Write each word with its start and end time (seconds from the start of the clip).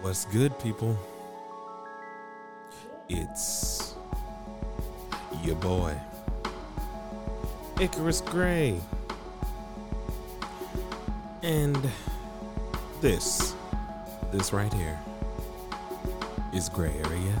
What's 0.00 0.26
good, 0.26 0.56
people? 0.60 0.96
It's 3.08 3.96
your 5.42 5.56
boy, 5.56 5.92
Icarus 7.80 8.20
Gray. 8.20 8.80
And 11.42 11.76
this, 13.00 13.56
this 14.30 14.52
right 14.52 14.72
here, 14.72 14.98
is 16.52 16.68
Gray 16.68 16.92
Area 17.04 17.40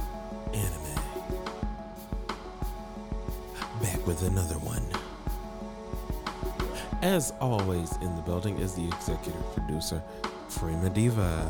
Anime. 0.52 1.02
Back 3.80 4.04
with 4.04 4.22
another 4.24 4.56
one. 4.56 4.82
As 7.02 7.32
always, 7.40 7.96
in 7.98 8.16
the 8.16 8.22
building 8.22 8.58
is 8.58 8.74
the 8.74 8.86
executive 8.88 9.54
producer, 9.54 10.02
Prima 10.50 10.90
Diva. 10.90 11.48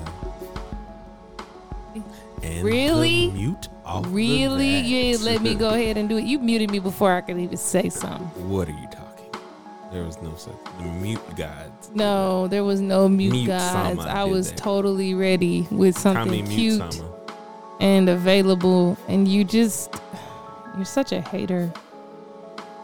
And 2.48 2.64
Really? 2.64 3.30
mute 3.30 3.68
off 3.84 4.04
the 4.04 4.08
Really? 4.10 4.78
You 4.78 4.96
ain't 4.96 5.22
let 5.22 5.42
me 5.42 5.54
go 5.54 5.68
ahead 5.70 5.96
and 5.96 6.08
do 6.08 6.16
it. 6.16 6.24
You 6.24 6.38
muted 6.38 6.70
me 6.70 6.78
before 6.78 7.12
I 7.12 7.20
could 7.20 7.38
even 7.38 7.56
say 7.56 7.88
something. 7.90 8.26
What 8.48 8.68
are 8.68 8.72
you 8.72 8.86
talking? 8.90 9.04
There 9.92 10.02
was 10.04 10.20
no 10.22 10.34
such 10.36 10.52
the 10.78 10.84
mute 10.84 11.36
gods. 11.36 11.90
No, 11.94 12.46
there 12.48 12.64
was 12.64 12.80
no 12.80 13.08
mute, 13.08 13.32
Mute 13.32 13.46
guys. 13.46 13.98
I 13.98 14.24
was 14.24 14.50
that. 14.50 14.58
totally 14.58 15.14
ready 15.14 15.66
with 15.70 15.96
something 15.98 16.46
cute 16.46 17.02
and 17.80 18.08
available, 18.08 18.96
and 19.08 19.26
you 19.28 19.44
just 19.44 19.94
you're 20.76 20.84
such 20.84 21.12
a 21.12 21.20
hater. 21.20 21.72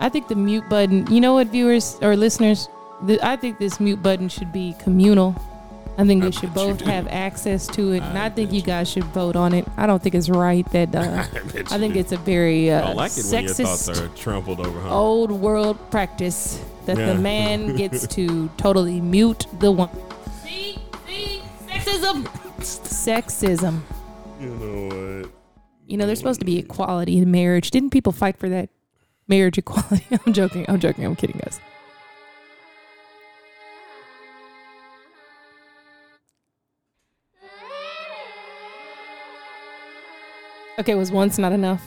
I 0.00 0.08
think 0.08 0.28
the 0.28 0.34
mute 0.34 0.68
button. 0.68 1.06
You 1.12 1.20
know 1.20 1.34
what, 1.34 1.48
viewers 1.48 1.98
or 2.02 2.16
listeners? 2.16 2.68
The, 3.02 3.18
I 3.26 3.36
think 3.36 3.58
this 3.58 3.80
mute 3.80 4.02
button 4.02 4.28
should 4.28 4.52
be 4.52 4.74
communal. 4.78 5.34
I 5.96 6.04
think 6.04 6.22
I 6.22 6.26
we 6.26 6.32
should 6.32 6.52
both 6.52 6.80
have 6.80 7.06
access 7.08 7.66
to 7.68 7.92
it, 7.92 8.02
and 8.02 8.18
I 8.18 8.26
I 8.26 8.30
think 8.30 8.50
you 8.50 8.58
you 8.58 8.62
guys 8.62 8.90
should 8.90 9.04
vote 9.04 9.36
on 9.36 9.52
it. 9.54 9.64
I 9.76 9.86
don't 9.86 10.02
think 10.02 10.14
it's 10.14 10.28
right 10.28 10.68
that 10.72 10.94
uh, 10.94 11.00
I, 11.00 11.20
I 11.20 11.78
think 11.78 11.94
do. 11.94 12.00
it's 12.00 12.12
a 12.12 12.16
very 12.16 12.70
uh, 12.70 12.80
don't 12.88 12.96
like 12.96 13.12
it 13.16 13.24
when 13.24 13.44
your 13.44 13.54
thoughts 13.54 13.88
sexist, 13.88 14.04
are 14.04 14.08
trampled 14.16 14.60
over. 14.60 14.80
Huh? 14.80 14.94
old 14.98 15.30
world 15.30 15.78
practice 15.90 16.60
that 16.86 16.98
Yeah. 16.98 17.12
the 17.12 17.14
man 17.14 17.76
gets 17.82 18.06
to 18.08 18.48
totally 18.56 19.00
mute 19.00 19.46
the 19.60 19.70
woman. 19.70 19.96
See, 20.44 20.78
see, 21.06 21.42
sexism, 21.68 22.24
sexism. 22.58 23.80
You 24.40 24.50
know 24.50 25.20
what? 25.22 25.30
You 25.86 25.96
know, 25.96 26.06
there's 26.06 26.18
supposed 26.18 26.40
to 26.40 26.46
be 26.46 26.58
equality 26.58 27.18
in 27.18 27.30
marriage. 27.30 27.70
Didn't 27.70 27.90
people 27.90 28.12
fight 28.12 28.36
for 28.38 28.48
that 28.48 28.70
marriage 29.28 29.58
equality? 29.58 30.06
I'm 30.26 30.32
joking. 30.32 30.64
I'm 30.68 30.80
joking. 30.80 31.04
I'm 31.04 31.14
kidding, 31.14 31.38
guys. 31.44 31.60
Okay, 40.78 40.94
was 40.94 41.12
once 41.12 41.38
not 41.38 41.52
enough? 41.52 41.82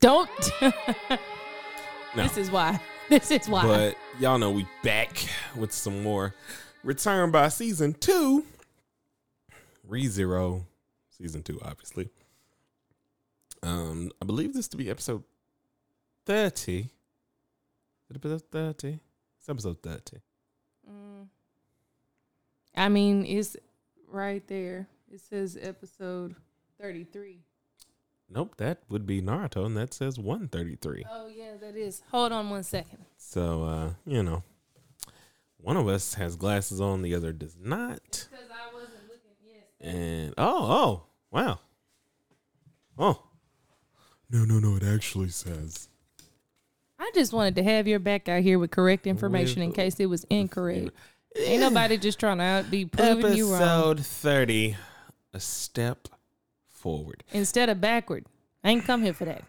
Don't. 0.00 0.30
No. 2.14 2.24
This 2.24 2.36
is 2.36 2.50
why. 2.50 2.78
This 3.08 3.30
is 3.30 3.48
why. 3.48 3.62
But 3.62 3.96
y'all 4.20 4.38
know 4.38 4.50
we 4.50 4.66
back 4.82 5.26
with 5.56 5.72
some 5.72 6.02
more. 6.02 6.34
Return 6.82 7.30
by 7.30 7.48
season 7.48 7.94
two. 7.94 8.44
ReZero, 9.88 10.64
season 11.10 11.42
two, 11.42 11.58
obviously. 11.62 12.10
Um, 13.62 14.12
I 14.20 14.24
believe 14.24 14.54
this 14.54 14.68
to 14.68 14.76
be 14.76 14.88
episode 14.88 15.24
thirty. 16.26 16.90
Episode 18.14 18.42
thirty? 18.50 19.00
It's 19.38 19.48
episode 19.48 19.82
thirty. 19.82 20.22
Mm. 20.86 21.26
I 22.76 22.88
mean, 22.88 23.26
it's 23.26 23.56
right 24.06 24.46
there. 24.48 24.86
It 25.10 25.20
says 25.20 25.58
episode 25.60 26.34
33. 26.80 27.40
Nope, 28.34 28.56
that 28.56 28.78
would 28.88 29.06
be 29.06 29.20
Naruto, 29.20 29.66
and 29.66 29.76
that 29.76 29.92
says 29.92 30.18
one 30.18 30.48
thirty 30.48 30.76
three. 30.76 31.04
Oh, 31.10 31.28
yeah, 31.28 31.56
that 31.60 31.76
is. 31.76 32.02
Hold 32.10 32.32
on 32.32 32.48
one 32.48 32.62
second. 32.62 32.98
So 33.16 33.64
uh, 33.64 33.90
you 34.06 34.22
know, 34.22 34.42
one 35.58 35.76
of 35.76 35.86
us 35.86 36.14
has 36.14 36.36
glasses 36.36 36.80
on, 36.80 37.02
the 37.02 37.14
other 37.14 37.32
does 37.32 37.56
not. 37.60 38.02
Because 38.02 38.50
I 38.50 38.74
wasn't 38.74 39.02
looking. 39.08 39.32
Yes. 39.44 39.64
And 39.80 40.34
oh, 40.38 40.64
oh, 40.70 41.02
wow. 41.30 41.60
Oh. 42.98 43.22
No, 44.30 44.44
no, 44.44 44.58
no, 44.58 44.76
it 44.76 44.82
actually 44.82 45.28
says. 45.28 45.88
I 46.98 47.10
just 47.14 47.32
wanted 47.34 47.56
to 47.56 47.62
have 47.62 47.86
your 47.86 47.98
back 47.98 48.28
out 48.28 48.42
here 48.42 48.58
with 48.58 48.70
correct 48.70 49.06
information 49.06 49.60
in 49.60 49.72
case 49.72 50.00
it 50.00 50.06
was 50.06 50.24
incorrect. 50.30 50.90
Ain't 51.36 51.60
nobody 51.60 51.98
just 51.98 52.18
trying 52.18 52.38
to 52.38 52.68
be 52.70 52.86
proving 52.86 53.34
you 53.34 53.52
wrong. 53.52 53.60
Episode 53.60 54.06
30, 54.06 54.76
a 55.34 55.40
step 55.40 56.08
forward. 56.82 57.22
Instead 57.32 57.68
of 57.68 57.80
backward. 57.80 58.26
I 58.64 58.70
ain't 58.70 58.84
come 58.84 59.02
here 59.02 59.12
for 59.14 59.24
that. 59.24 59.44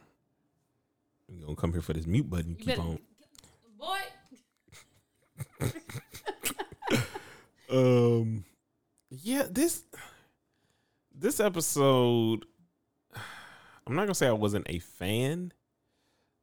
I'm 1.29 1.39
going 1.41 1.55
to 1.55 1.61
come 1.61 1.71
here 1.73 1.81
for 1.81 1.93
this 1.93 2.05
mute 2.07 2.29
button. 2.29 2.51
You 2.51 2.55
Keep 2.57 2.67
better- 2.67 2.81
on. 2.81 2.99
Boy. 3.77 3.99
Um, 7.69 8.45
yeah, 9.09 9.47
this 9.49 9.81
this 11.11 11.39
episode, 11.39 12.45
I'm 13.87 13.95
not 13.95 14.03
gonna 14.03 14.13
say 14.13 14.27
I 14.27 14.31
wasn't 14.33 14.67
a 14.69 14.77
fan, 14.77 15.51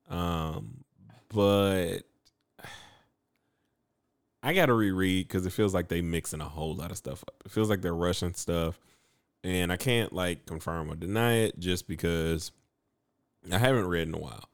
um, 0.09 0.83
but 1.33 1.99
I 4.43 4.55
got 4.55 4.67
to 4.67 4.75
reread 4.75 5.29
because 5.29 5.47
it 5.47 5.53
feels 5.53 5.73
like 5.73 5.87
they 5.87 6.01
mixing 6.01 6.41
a 6.41 6.49
whole 6.49 6.75
lot 6.75 6.91
of 6.91 6.97
stuff 6.97 7.23
up. 7.29 7.35
It 7.45 7.53
feels 7.53 7.71
like 7.71 7.81
they're 7.81 7.95
rushing 7.95 8.35
stuff, 8.35 8.81
and 9.45 9.73
I 9.73 9.77
can't 9.77 10.13
like 10.13 10.47
confirm 10.47 10.91
or 10.91 10.97
deny 10.97 11.39
it 11.39 11.59
just 11.59 11.89
because 11.89 12.53
I 13.51 13.59
haven't 13.59 13.87
read 13.87 14.09
in 14.09 14.15
a 14.15 14.19
while. 14.19 14.45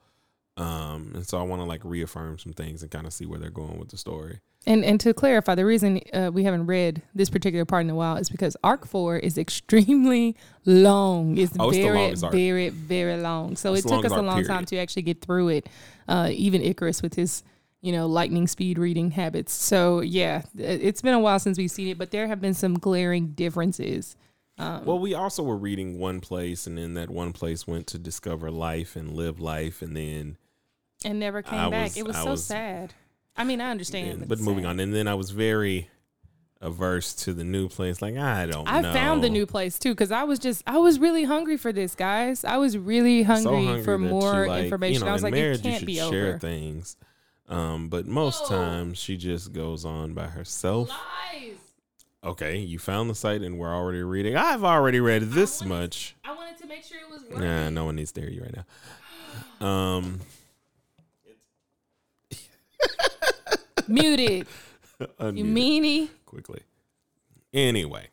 Um, 0.58 1.12
and 1.14 1.26
so 1.26 1.38
I 1.38 1.42
want 1.42 1.60
to 1.60 1.66
like 1.66 1.82
reaffirm 1.84 2.38
some 2.38 2.52
things 2.54 2.82
and 2.82 2.90
kind 2.90 3.06
of 3.06 3.12
see 3.12 3.26
where 3.26 3.38
they're 3.38 3.50
going 3.50 3.78
with 3.78 3.90
the 3.90 3.98
story. 3.98 4.40
And 4.68 4.84
and 4.84 4.98
to 5.00 5.14
clarify, 5.14 5.54
the 5.54 5.64
reason 5.64 6.00
uh, 6.12 6.30
we 6.32 6.42
haven't 6.42 6.66
read 6.66 7.02
this 7.14 7.30
particular 7.30 7.64
part 7.64 7.84
in 7.84 7.90
a 7.90 7.94
while 7.94 8.16
is 8.16 8.28
because 8.28 8.56
Arc 8.64 8.84
Four 8.86 9.16
is 9.16 9.38
extremely 9.38 10.34
long. 10.64 11.36
It's 11.38 11.52
Oh, 11.58 11.68
it's 11.68 11.78
very, 11.78 12.14
very, 12.14 12.68
very 12.70 13.16
long. 13.20 13.54
So 13.56 13.74
It's 13.74 13.86
it 13.86 13.88
took 13.90 14.04
us 14.04 14.12
a 14.12 14.22
long 14.22 14.44
time 14.44 14.64
to 14.66 14.76
actually 14.78 15.02
get 15.02 15.20
through 15.20 15.48
it. 15.48 15.68
Uh, 16.08 16.30
even 16.32 16.62
Icarus 16.62 17.00
with 17.00 17.14
his, 17.14 17.44
you 17.80 17.92
know, 17.92 18.06
lightning 18.06 18.48
speed 18.48 18.78
reading 18.78 19.12
habits. 19.12 19.52
So 19.52 20.00
yeah, 20.00 20.42
it's 20.56 21.02
been 21.02 21.14
a 21.14 21.20
while 21.20 21.38
since 21.38 21.58
we've 21.58 21.70
seen 21.70 21.88
it, 21.88 21.98
but 21.98 22.10
there 22.10 22.26
have 22.26 22.40
been 22.40 22.54
some 22.54 22.74
glaring 22.74 23.28
differences. 23.28 24.16
Um, 24.58 24.84
Well, 24.84 24.98
we 24.98 25.12
also 25.14 25.42
were 25.42 25.56
reading 25.56 25.98
one 25.98 26.20
place, 26.20 26.66
and 26.66 26.78
then 26.78 26.94
that 26.94 27.10
one 27.10 27.32
place 27.32 27.66
went 27.66 27.86
to 27.88 27.98
discover 27.98 28.50
life 28.50 28.96
and 28.96 29.12
live 29.14 29.38
life, 29.40 29.82
and 29.82 29.96
then, 29.96 30.36
and 31.04 31.18
never 31.20 31.42
came 31.42 31.58
I 31.58 31.68
back. 31.70 31.84
was- 31.88 31.96
it 31.98 32.06
was 32.06 32.16
I 32.16 32.24
so 32.24 32.30
was- 32.30 32.44
sad. 32.44 32.94
I 33.36 33.44
mean, 33.44 33.60
I 33.60 33.70
understand, 33.70 34.20
and- 34.20 34.28
but, 34.28 34.38
moving 34.40 34.64
sad. 34.64 34.70
on, 34.70 34.80
and 34.80 34.94
then 34.94 35.06
I 35.08 35.14
was 35.14 35.30
very 35.30 35.90
averse 36.62 37.12
to 37.14 37.34
the 37.34 37.44
new 37.44 37.68
place. 37.68 38.00
Like 38.00 38.16
I 38.16 38.46
don't. 38.46 38.66
I 38.66 38.80
know. 38.80 38.92
found 38.94 39.22
the 39.22 39.28
new 39.28 39.44
place 39.44 39.78
too 39.78 39.90
because 39.90 40.10
I 40.10 40.24
was 40.24 40.38
just 40.38 40.62
I 40.66 40.78
was 40.78 40.98
really 40.98 41.24
hungry 41.24 41.58
for 41.58 41.70
this, 41.70 41.94
guys. 41.94 42.44
I 42.44 42.56
was 42.56 42.78
really 42.78 43.24
So 43.24 43.26
hungry, 43.26 43.82
for 43.84 43.98
that 43.98 44.02
you, 44.04 44.08
more 44.08 44.46
like, 44.48 44.64
information. 44.64 44.94
You 44.94 45.00
know, 45.00 45.10
I 45.10 45.12
was 45.12 45.22
like, 45.22 45.34
marriage, 45.34 45.58
it 45.58 45.62
can't 45.62 45.80
you 45.82 45.86
be 45.86 45.94
should 45.96 46.10
share 46.10 46.28
over. 46.30 46.38
things. 46.38 46.96
Um, 47.48 47.88
but 47.90 48.06
most 48.06 48.46
times 48.46 48.96
she 48.98 49.18
just 49.18 49.52
goes 49.52 49.84
on 49.84 50.14
by 50.14 50.28
herself. 50.28 50.90
Okay, 52.26 52.58
you 52.58 52.78
found 52.80 53.08
the 53.08 53.14
site, 53.14 53.42
and 53.42 53.56
we're 53.58 53.72
already 53.74 54.02
reading. 54.02 54.36
I've 54.36 54.64
already 54.64 54.98
read 55.00 55.22
this 55.22 55.60
wanted- 55.60 55.68
much. 55.74 56.16
I 56.24 56.34
wanted 56.34 56.58
to 56.58 56.66
make 56.66 56.82
sure 56.82 56.98
it 56.98 57.08
was 57.08 57.22
worth 57.22 57.38
Nah, 57.40 57.70
no 57.70 57.84
one 57.84 57.94
needs 57.96 58.10
to 58.12 58.20
hear 58.20 58.30
you 58.30 58.42
right 58.42 58.54
now. 58.56 58.64
Um, 59.66 60.20
Muted. 63.88 64.46
You 64.98 65.44
meanie. 65.44 66.08
quickly. 66.24 66.60
Anyway, 67.52 68.08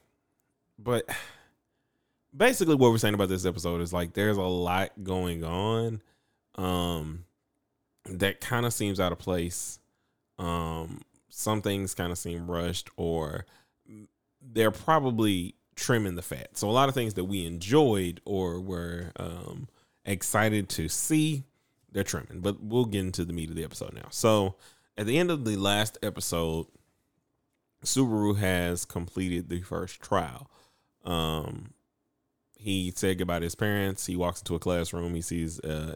but 0.77 1.07
basically 2.35 2.75
what 2.75 2.91
we're 2.91 2.97
saying 2.97 3.13
about 3.13 3.29
this 3.29 3.45
episode 3.45 3.79
is 3.79 3.93
like 3.93 4.13
there's 4.13 4.35
a 4.35 4.41
lot 4.41 4.91
going 5.01 5.45
on 5.45 6.01
um 6.55 7.23
that 8.05 8.41
kind 8.41 8.65
of 8.65 8.73
seems 8.73 8.99
out 8.99 9.13
of 9.13 9.17
place. 9.19 9.79
Um 10.37 10.99
some 11.29 11.61
things 11.61 11.93
kind 11.93 12.11
of 12.11 12.17
seem 12.17 12.51
rushed 12.51 12.89
or 12.97 13.45
they're 14.51 14.71
probably 14.71 15.55
trimming 15.75 16.15
the 16.15 16.21
fat. 16.21 16.57
So 16.57 16.69
a 16.69 16.71
lot 16.71 16.89
of 16.89 16.95
things 16.95 17.15
that 17.15 17.25
we 17.25 17.45
enjoyed 17.45 18.21
or 18.25 18.59
were 18.59 19.11
um 19.17 19.67
excited 20.05 20.69
to 20.69 20.89
see, 20.89 21.43
they're 21.91 22.03
trimming. 22.03 22.41
But 22.41 22.61
we'll 22.61 22.85
get 22.85 23.01
into 23.01 23.25
the 23.25 23.33
meat 23.33 23.49
of 23.49 23.55
the 23.55 23.63
episode 23.63 23.93
now. 23.93 24.07
So 24.09 24.55
at 24.97 25.05
the 25.05 25.17
end 25.17 25.31
of 25.31 25.45
the 25.45 25.55
last 25.55 25.97
episode, 26.03 26.67
Subaru 27.83 28.37
has 28.37 28.85
completed 28.85 29.49
the 29.49 29.61
first 29.61 30.01
trial. 30.01 30.49
Um, 31.03 31.73
he 32.57 32.93
said 32.95 33.17
goodbye 33.17 33.39
to 33.39 33.43
his 33.43 33.55
parents. 33.55 34.05
He 34.05 34.15
walks 34.15 34.39
into 34.39 34.55
a 34.55 34.59
classroom. 34.59 35.13
He 35.15 35.21
sees 35.21 35.59
uh, 35.59 35.95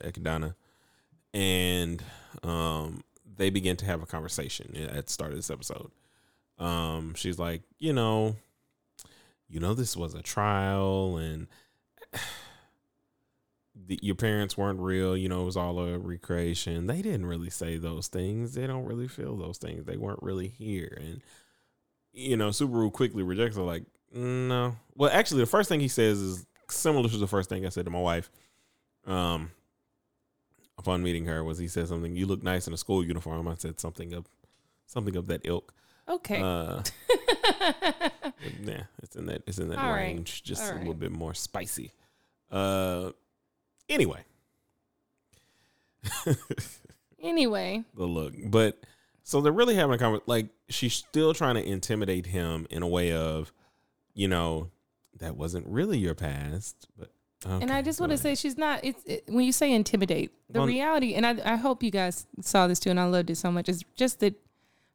and 1.34 2.04
um, 2.44 3.04
they 3.38 3.50
begin 3.50 3.78
to 3.78 3.86
have 3.86 4.02
a 4.02 4.06
conversation 4.06 4.76
at 4.76 5.06
the 5.06 5.12
start 5.12 5.32
of 5.32 5.38
this 5.38 5.52
episode. 5.52 5.92
Um, 6.60 7.14
she's 7.16 7.38
like, 7.38 7.62
you 7.78 7.94
know, 7.94 8.36
you 9.50 9.60
know, 9.60 9.74
this 9.74 9.96
was 9.96 10.14
a 10.14 10.22
trial 10.22 11.18
and 11.18 11.48
the, 13.88 14.00
your 14.02 14.16
parents 14.16 14.58
weren't 14.58 14.80
real. 14.80 15.16
You 15.16 15.30
know, 15.30 15.42
it 15.42 15.46
was 15.46 15.58
all 15.58 15.80
a 15.80 15.98
recreation. 15.98 16.88
They 16.88 17.02
didn't 17.02 17.26
really 17.26 17.50
say 17.50 17.78
those 17.78 18.08
things. 18.08 18.56
They 18.56 18.68
don't 18.68 18.86
really 18.86 19.08
feel 19.08 19.36
those 19.38 19.58
things. 19.58 19.86
They 19.86 19.98
weren't 19.98 20.24
really 20.24 20.48
here. 20.48 20.98
And, 21.00 21.22
you 22.12 22.38
know, 22.38 22.50
Subaru 22.50 22.92
quickly 22.92 23.24
rejects 23.24 23.58
it, 23.58 23.62
like, 23.62 23.84
no. 24.14 24.76
Well, 24.96 25.12
actually, 25.12 25.42
the 25.42 25.48
first 25.48 25.70
thing 25.70 25.80
he 25.80 25.88
says 25.88 26.20
is 26.20 26.46
similar 26.70 27.10
to 27.10 27.18
the 27.18 27.28
first 27.28 27.50
thing 27.50 27.66
I 27.66 27.70
said 27.70 27.86
to 27.86 27.92
my 27.92 28.00
wife. 28.00 28.32
Um, 29.06 29.52
upon 30.78 31.04
meeting 31.04 31.26
her, 31.26 31.44
was 31.44 31.58
he 31.58 31.68
said 31.68 31.88
something. 31.88 32.16
You 32.16 32.26
look 32.26 32.44
nice 32.44 32.68
in 32.68 32.74
a 32.74 32.78
school 32.78 33.04
uniform. 33.04 33.48
I 33.48 33.56
said 33.56 33.80
something 33.80 34.14
of 34.14 34.28
something 34.86 35.16
of 35.16 35.28
that 35.28 35.42
ilk. 35.44 35.74
Okay. 36.10 36.42
Uh, 36.42 36.82
yeah, 38.64 38.84
it's 39.04 39.16
in 39.16 39.26
that 39.26 39.44
it's 39.46 39.58
in 39.58 39.70
that 39.70 39.80
All 39.80 39.92
right. 39.92 40.04
range, 40.04 40.44
just 40.44 40.64
All 40.64 40.72
a 40.72 40.74
little 40.78 40.94
right. 40.94 41.00
bit 41.00 41.12
more 41.12 41.34
spicy. 41.34 41.92
Uh, 42.50 43.12
anyway, 43.90 44.24
anyway, 47.22 47.84
the 47.96 48.06
look, 48.06 48.34
but 48.46 48.78
so 49.24 49.42
they're 49.42 49.52
really 49.52 49.76
having 49.76 49.96
a 49.96 49.98
conversation. 49.98 50.24
Like 50.28 50.48
she's 50.70 50.94
still 50.94 51.34
trying 51.34 51.56
to 51.56 51.64
intimidate 51.68 52.28
him 52.28 52.68
in 52.70 52.84
a 52.84 52.88
way 52.88 53.12
of, 53.12 53.52
you 54.14 54.28
know, 54.28 54.70
that 55.20 55.36
wasn't 55.36 55.68
really 55.68 55.98
your 55.98 56.16
past, 56.16 56.88
but. 56.98 57.12
and 57.46 57.70
I 57.72 57.82
just 57.82 58.00
want 58.00 58.12
to 58.14 58.18
say 58.18 58.36
she's 58.36 58.58
not. 58.58 58.80
It's 58.84 59.04
it, 59.06 59.24
when 59.28 59.44
you 59.46 59.52
say 59.52 59.74
intimidate, 59.74 60.32
the 60.50 60.60
Well- 60.60 60.68
reality, 60.68 61.16
and 61.16 61.26
I, 61.26 61.38
I 61.44 61.56
hope 61.58 61.84
you 61.84 61.92
guys 61.92 62.26
saw 62.42 62.68
this 62.68 62.80
too, 62.80 62.92
and 62.92 63.00
I 63.00 63.06
loved 63.06 63.30
it 63.30 63.36
so 63.36 63.52
much. 63.52 63.68
Is 63.68 63.84
just 63.96 64.22
that 64.22 64.36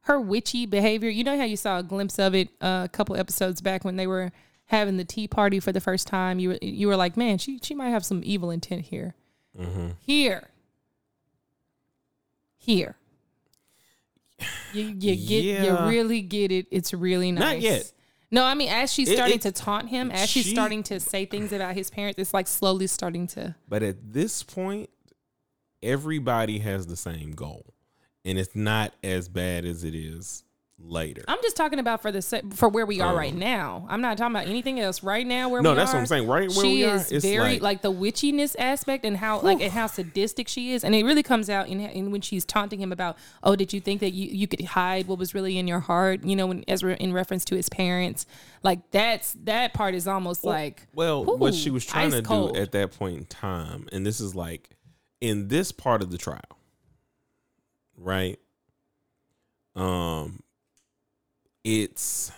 her 0.03 0.21
witchy 0.21 0.67
behavior. 0.67 1.09
You 1.11 1.25
know 1.25 1.37
how 1.37 1.45
you 1.45 1.57
saw 1.57 1.79
a 1.79 1.83
glimpse 1.83 2.19
of 2.19 2.35
it 2.35 2.49
uh, 2.61 2.83
a 2.85 2.89
couple 2.89 3.17
episodes 3.17 3.61
back 3.61 3.85
when 3.85 3.97
they 3.97 4.07
were 4.07 4.33
having 4.67 4.97
the 4.97 5.05
tea 5.05 5.29
party 5.29 5.61
for 5.61 5.71
the 5.73 5.81
first 5.81 6.07
time. 6.07 6.39
You 6.39 6.51
were 6.51 6.59
you 6.63 6.89
were 6.89 6.97
like, 6.97 7.17
man, 7.17 7.39
she 7.39 7.59
she 7.63 7.75
might 7.75 7.91
have 7.91 8.05
some 8.05 8.21
evil 8.25 8.51
intent 8.51 8.83
here. 8.87 9.15
Mhm. 9.59 9.97
Here, 10.01 10.49
here. 12.57 12.97
You, 14.73 14.85
you 14.87 14.95
get 15.17 15.45
Yeah. 15.45 15.85
you 15.85 15.91
really 15.91 16.21
get 16.23 16.51
it. 16.51 16.67
It's 16.71 16.93
really 16.95 17.31
nice. 17.31 17.41
Not 17.43 17.61
yet. 17.61 17.93
No, 18.31 18.45
I 18.45 18.55
mean 18.55 18.71
as 18.71 18.93
she's 18.93 19.09
It- 19.11 19.15
starting 19.17 19.37
it- 19.37 19.43
to 19.43 19.53
taunt 19.53 19.91
him, 19.91 20.11
as 20.11 20.29
she's 20.29 20.49
starting 20.51 20.83
to 20.85 20.99
say 20.99 21.27
things 21.27 21.53
about 21.53 21.75
his 21.75 21.91
parents, 21.91 22.19
it's 22.19 22.33
like 22.35 22.49
slowly 22.49 22.87
starting 22.87 23.27
to. 23.29 23.55
But 23.69 23.83
at 23.83 24.13
this 24.15 24.43
point, 24.43 24.89
everybody 25.83 26.59
has 26.61 26.87
the 26.87 26.97
same 26.97 27.33
goal, 27.33 27.75
and 28.25 28.39
it's 28.39 28.55
not 28.55 28.93
as 29.03 29.29
bad 29.29 29.65
as 29.65 29.85
it 29.85 29.95
is 29.95 30.45
later. 30.85 31.23
I'm 31.29 31.39
just 31.43 31.57
talking 31.57 31.79
about 31.79 32.03
for 32.03 32.11
the 32.11 32.21
se- 32.21 32.43
for 32.55 32.69
where 32.69 32.85
we 32.85 33.01
are 33.01 33.13
Um, 33.13 33.17
right 33.17 33.35
now. 33.35 33.87
I'm 33.89 34.01
not 34.01 34.19
talking 34.19 34.35
about 34.35 34.49
anything 34.49 34.81
else. 34.81 35.03
Right 35.05 35.25
now, 35.25 35.49
where 35.49 35.63
no, 35.63 35.71
we 35.71 35.77
that's 35.77 35.93
are, 35.93 35.95
what 35.95 36.01
I'm 36.01 36.07
saying. 36.07 36.27
Right 36.27 36.49
where 36.49 36.65
she 36.65 36.75
we 36.75 36.85
are, 36.85 36.97
is 36.97 37.13
it's 37.13 37.25
very 37.25 37.53
like, 37.53 37.63
like, 37.63 37.83
the 37.83 37.93
witchiness 37.93 38.57
aspect 38.59 39.05
and 39.05 39.17
how 39.17 39.41
like 39.41 39.61
and 39.61 39.71
how 39.71 39.87
sadistic 39.87 40.49
she 40.49 40.73
is, 40.73 40.83
and 40.83 40.95
it 40.95 41.05
really 41.05 41.23
comes 41.23 41.49
out 41.49 41.69
in, 41.69 41.81
in 41.81 42.11
when 42.11 42.21
she's 42.21 42.45
taunting 42.45 42.81
him 42.81 42.91
about, 42.91 43.17
oh, 43.45 43.55
did 43.55 43.73
you 43.73 43.81
think 43.81 44.01
that 44.01 44.13
you, 44.13 44.27
you 44.27 44.49
could 44.49 44.65
hide 44.65 45.07
what 45.07 45.19
was 45.19 45.35
really 45.35 45.57
in 45.57 45.69
your 45.69 45.81
heart? 45.81 46.25
You 46.25 46.35
know, 46.35 46.49
when 46.49 46.65
as 46.67 46.83
re- 46.83 46.97
in 46.99 47.13
reference 47.13 47.45
to 47.47 47.55
his 47.55 47.69
parents, 47.69 48.27
like 48.65 48.91
that's 48.91 49.35
that 49.45 49.75
part 49.75 49.95
is 49.95 50.09
almost 50.09 50.43
like 50.43 50.89
well, 50.95 51.25
what 51.25 51.55
she 51.55 51.71
was 51.71 51.85
trying 51.85 52.11
to 52.11 52.23
cold. 52.23 52.55
do 52.55 52.61
at 52.61 52.73
that 52.73 52.99
point 52.99 53.19
in 53.19 53.25
time, 53.27 53.89
and 53.93 54.05
this 54.05 54.21
is 54.21 54.35
like 54.35 54.71
in 55.21 55.47
this 55.47 55.71
part 55.71 56.03
of 56.03 56.11
the 56.11 56.19
trial, 56.19 56.41
right? 57.97 58.39
Um, 59.75 60.43
it's 61.65 62.33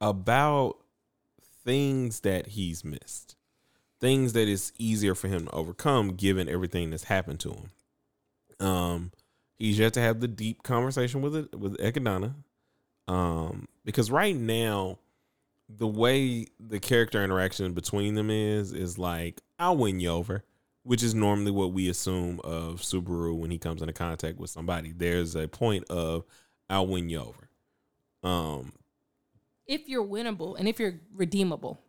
about 0.00 0.76
things 1.64 2.20
that 2.20 2.48
he's 2.48 2.84
missed, 2.84 3.36
things 4.00 4.32
that 4.32 4.48
is 4.48 4.72
easier 4.78 5.14
for 5.14 5.28
him 5.28 5.46
to 5.46 5.52
overcome 5.52 6.14
given 6.14 6.48
everything 6.48 6.90
that's 6.90 7.04
happened 7.04 7.40
to 7.40 7.50
him. 7.50 7.70
Um, 8.66 9.12
he's 9.58 9.78
yet 9.78 9.92
to 9.94 10.00
have 10.00 10.20
the 10.20 10.28
deep 10.28 10.62
conversation 10.62 11.22
with 11.22 11.36
it 11.36 11.54
with 11.58 11.80
Echidna, 11.80 12.34
um, 13.08 13.66
because 13.84 14.10
right 14.10 14.36
now, 14.36 14.98
the 15.68 15.86
way 15.86 16.46
the 16.60 16.78
character 16.78 17.24
interaction 17.24 17.72
between 17.72 18.14
them 18.14 18.30
is 18.30 18.72
is 18.72 18.98
like 18.98 19.40
I'll 19.58 19.76
win 19.76 20.00
you 20.00 20.10
over, 20.10 20.44
which 20.84 21.02
is 21.02 21.14
normally 21.14 21.50
what 21.50 21.72
we 21.72 21.88
assume 21.88 22.40
of 22.44 22.80
Subaru 22.80 23.36
when 23.38 23.50
he 23.50 23.58
comes 23.58 23.80
into 23.82 23.92
contact 23.92 24.38
with 24.38 24.50
somebody. 24.50 24.92
There's 24.96 25.34
a 25.36 25.46
point 25.48 25.84
of 25.90 26.24
I'll 26.68 26.86
win 26.86 27.08
you 27.08 27.20
over. 27.20 27.48
Um, 28.22 28.72
if 29.66 29.88
you're 29.88 30.04
winnable 30.04 30.58
and 30.58 30.68
if 30.68 30.78
you're 30.80 31.00
redeemable. 31.14 31.80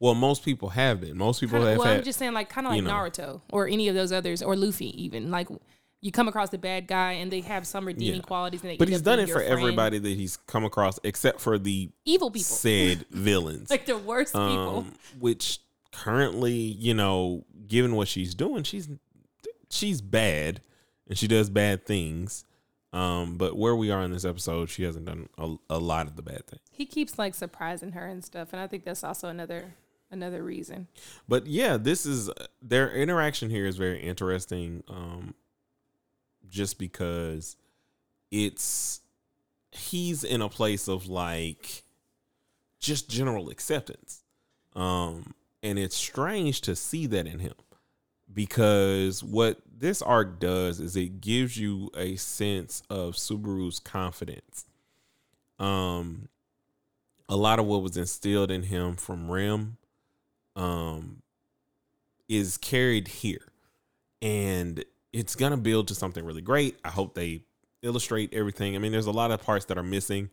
well, 0.00 0.14
most 0.14 0.44
people 0.44 0.70
have 0.70 1.00
been. 1.00 1.16
Most 1.16 1.40
people 1.40 1.58
Kinda, 1.58 1.70
have 1.70 1.78
well, 1.78 1.88
had. 1.88 1.98
I'm 1.98 2.04
just 2.04 2.18
saying, 2.18 2.32
like 2.34 2.48
kind 2.48 2.66
of 2.66 2.72
like 2.72 2.76
you 2.78 2.82
know. 2.86 2.92
Naruto 2.92 3.40
or 3.50 3.66
any 3.68 3.88
of 3.88 3.94
those 3.94 4.12
others, 4.12 4.42
or 4.42 4.56
Luffy, 4.56 5.02
even 5.02 5.30
like 5.30 5.48
you 6.02 6.12
come 6.12 6.28
across 6.28 6.50
the 6.50 6.58
bad 6.58 6.86
guy 6.86 7.12
and 7.12 7.32
they 7.32 7.40
have 7.40 7.66
some 7.66 7.86
redeeming 7.86 8.16
Yeah. 8.16 8.22
qualities. 8.22 8.60
And 8.62 8.70
they 8.70 8.76
but 8.76 8.88
he's 8.88 9.00
done 9.00 9.18
it 9.18 9.26
for 9.28 9.34
friend. 9.40 9.50
everybody 9.50 9.98
that 9.98 10.08
he's 10.08 10.36
come 10.36 10.64
across, 10.64 10.98
except 11.04 11.40
for 11.40 11.58
the 11.58 11.90
Evil 12.04 12.30
people, 12.30 12.44
said 12.44 13.06
villains. 13.10 13.70
like 13.70 13.86
the 13.86 13.96
worst 13.98 14.32
people. 14.34 14.78
um, 14.78 14.92
which 15.18 15.60
currently, 16.02 16.52
you 16.52 16.94
know, 16.94 17.44
given 17.66 17.94
what 17.94 18.08
she's 18.08 18.34
doing, 18.34 18.62
she's 18.62 18.88
she's 19.70 20.00
bad 20.00 20.60
and 21.08 21.16
she 21.16 21.26
does 21.26 21.50
bad 21.50 21.86
things. 21.86 22.44
Um, 22.92 23.36
but 23.36 23.56
where 23.56 23.76
we 23.76 23.90
are 23.90 24.02
in 24.02 24.10
this 24.10 24.24
episode, 24.24 24.70
she 24.70 24.84
hasn't 24.84 25.06
done 25.06 25.28
a, 25.36 25.56
a 25.68 25.78
lot 25.78 26.06
of 26.06 26.16
the 26.16 26.22
bad 26.22 26.46
things. 26.46 26.62
He 26.70 26.86
keeps 26.86 27.18
like 27.18 27.34
surprising 27.34 27.92
her 27.92 28.06
and 28.06 28.24
stuff, 28.24 28.52
and 28.52 28.60
I 28.60 28.66
think 28.66 28.84
that's 28.84 29.04
also 29.04 29.28
another 29.28 29.74
another 30.10 30.42
reason. 30.42 30.88
But 31.28 31.46
yeah, 31.46 31.76
this 31.76 32.06
is 32.06 32.30
their 32.62 32.90
interaction 32.92 33.50
here 33.50 33.66
is 33.66 33.76
very 33.76 34.00
interesting. 34.00 34.82
Um, 34.88 35.34
just 36.48 36.78
because 36.78 37.56
it's 38.30 39.00
he's 39.72 40.24
in 40.24 40.40
a 40.40 40.48
place 40.48 40.88
of 40.88 41.06
like 41.06 41.82
just 42.78 43.10
general 43.10 43.50
acceptance. 43.50 44.22
Um, 44.74 45.34
and 45.66 45.80
it's 45.80 45.96
strange 45.96 46.60
to 46.60 46.76
see 46.76 47.06
that 47.06 47.26
in 47.26 47.40
him 47.40 47.54
because 48.32 49.24
what 49.24 49.58
this 49.78 50.00
arc 50.00 50.38
does 50.38 50.78
is 50.78 50.94
it 50.94 51.20
gives 51.20 51.56
you 51.56 51.90
a 51.96 52.14
sense 52.14 52.84
of 52.88 53.14
Subaru's 53.14 53.80
confidence. 53.80 54.66
Um, 55.58 56.28
a 57.28 57.36
lot 57.36 57.58
of 57.58 57.66
what 57.66 57.82
was 57.82 57.96
instilled 57.96 58.52
in 58.52 58.62
him 58.62 58.94
from 58.94 59.28
Rem, 59.28 59.76
um, 60.54 61.22
is 62.28 62.56
carried 62.58 63.08
here, 63.08 63.52
and 64.22 64.84
it's 65.12 65.34
gonna 65.34 65.56
build 65.56 65.88
to 65.88 65.96
something 65.96 66.24
really 66.24 66.42
great. 66.42 66.78
I 66.84 66.90
hope 66.90 67.14
they 67.14 67.42
illustrate 67.82 68.32
everything. 68.32 68.76
I 68.76 68.78
mean, 68.78 68.92
there's 68.92 69.06
a 69.06 69.12
lot 69.12 69.32
of 69.32 69.42
parts 69.42 69.64
that 69.64 69.78
are 69.78 69.82
missing. 69.82 70.30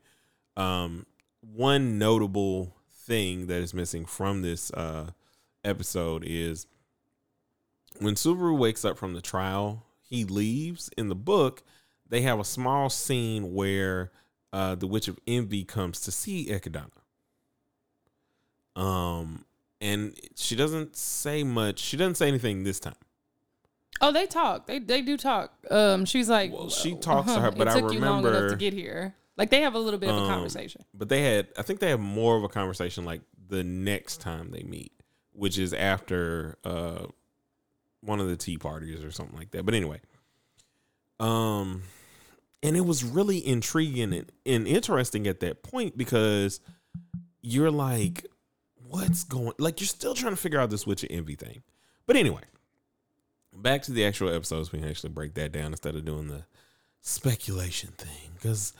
Um, 0.55 1.07
one 1.41 1.97
notable 1.97 2.75
thing 2.91 3.47
that 3.47 3.61
is 3.61 3.73
missing 3.73 4.05
from 4.05 4.43
this 4.43 4.71
uh, 4.71 5.09
episode 5.63 6.23
is 6.25 6.67
when 7.99 8.15
Subaru 8.15 8.57
wakes 8.57 8.83
up 8.85 8.97
from 8.97 9.13
the 9.13 9.21
trial, 9.21 9.85
he 10.01 10.23
leaves. 10.25 10.89
In 10.97 11.09
the 11.09 11.15
book, 11.15 11.63
they 12.09 12.21
have 12.21 12.39
a 12.39 12.43
small 12.43 12.89
scene 12.89 13.53
where 13.53 14.11
uh, 14.51 14.75
the 14.75 14.87
Witch 14.87 15.07
of 15.07 15.19
Envy 15.27 15.63
comes 15.63 15.99
to 16.01 16.11
see 16.11 16.49
Echidna. 16.49 16.87
Um, 18.75 19.45
and 19.81 20.17
she 20.35 20.55
doesn't 20.55 20.95
say 20.95 21.43
much. 21.43 21.79
She 21.79 21.97
doesn't 21.97 22.15
say 22.15 22.27
anything 22.27 22.63
this 22.63 22.79
time. 22.79 22.95
Oh, 24.01 24.11
they 24.11 24.25
talk. 24.25 24.65
They 24.65 24.79
they 24.79 25.01
do 25.01 25.15
talk. 25.17 25.53
Um, 25.69 26.05
she's 26.05 26.27
like, 26.29 26.51
Well, 26.51 26.69
she 26.69 26.95
talks 26.95 27.31
to 27.33 27.39
her, 27.39 27.51
but 27.51 27.67
it 27.67 27.75
I 27.75 27.79
took 27.81 27.93
you 27.93 27.99
long 27.99 28.19
enough 28.19 28.33
remember- 28.33 28.49
to 28.49 28.55
get 28.55 28.73
here. 28.73 29.15
Like 29.37 29.49
they 29.49 29.61
have 29.61 29.73
a 29.75 29.79
little 29.79 29.99
bit 29.99 30.09
of 30.09 30.15
a 30.15 30.19
Um, 30.21 30.27
conversation. 30.27 30.83
But 30.93 31.09
they 31.09 31.21
had, 31.21 31.47
I 31.57 31.61
think 31.63 31.79
they 31.79 31.89
have 31.89 31.99
more 31.99 32.35
of 32.37 32.43
a 32.43 32.49
conversation 32.49 33.03
like 33.05 33.21
the 33.49 33.63
next 33.63 34.17
time 34.21 34.51
they 34.51 34.61
meet, 34.63 34.91
which 35.33 35.57
is 35.57 35.73
after 35.73 36.57
uh 36.63 37.05
one 38.01 38.19
of 38.19 38.27
the 38.27 38.35
tea 38.35 38.57
parties 38.57 39.03
or 39.03 39.11
something 39.11 39.37
like 39.37 39.51
that. 39.51 39.65
But 39.65 39.73
anyway, 39.73 40.01
um, 41.19 41.83
and 42.61 42.75
it 42.75 42.85
was 42.85 43.03
really 43.03 43.45
intriguing 43.45 44.13
and, 44.13 44.31
and 44.45 44.67
interesting 44.67 45.27
at 45.27 45.39
that 45.41 45.63
point 45.63 45.97
because 45.97 46.59
you're 47.41 47.71
like, 47.71 48.25
what's 48.75 49.23
going? 49.23 49.53
Like 49.59 49.79
you're 49.79 49.87
still 49.87 50.15
trying 50.15 50.33
to 50.33 50.41
figure 50.41 50.59
out 50.59 50.69
this 50.69 50.85
witch 50.85 51.03
of 51.03 51.09
envy 51.11 51.35
thing. 51.35 51.63
But 52.05 52.15
anyway, 52.15 52.43
back 53.53 53.83
to 53.83 53.91
the 53.91 54.05
actual 54.05 54.33
episodes. 54.33 54.71
We 54.71 54.79
can 54.79 54.89
actually 54.89 55.11
break 55.11 55.33
that 55.35 55.51
down 55.51 55.67
instead 55.67 55.95
of 55.95 56.05
doing 56.05 56.27
the 56.27 56.45
speculation 57.01 57.91
thing 57.97 58.31
because 58.35 58.73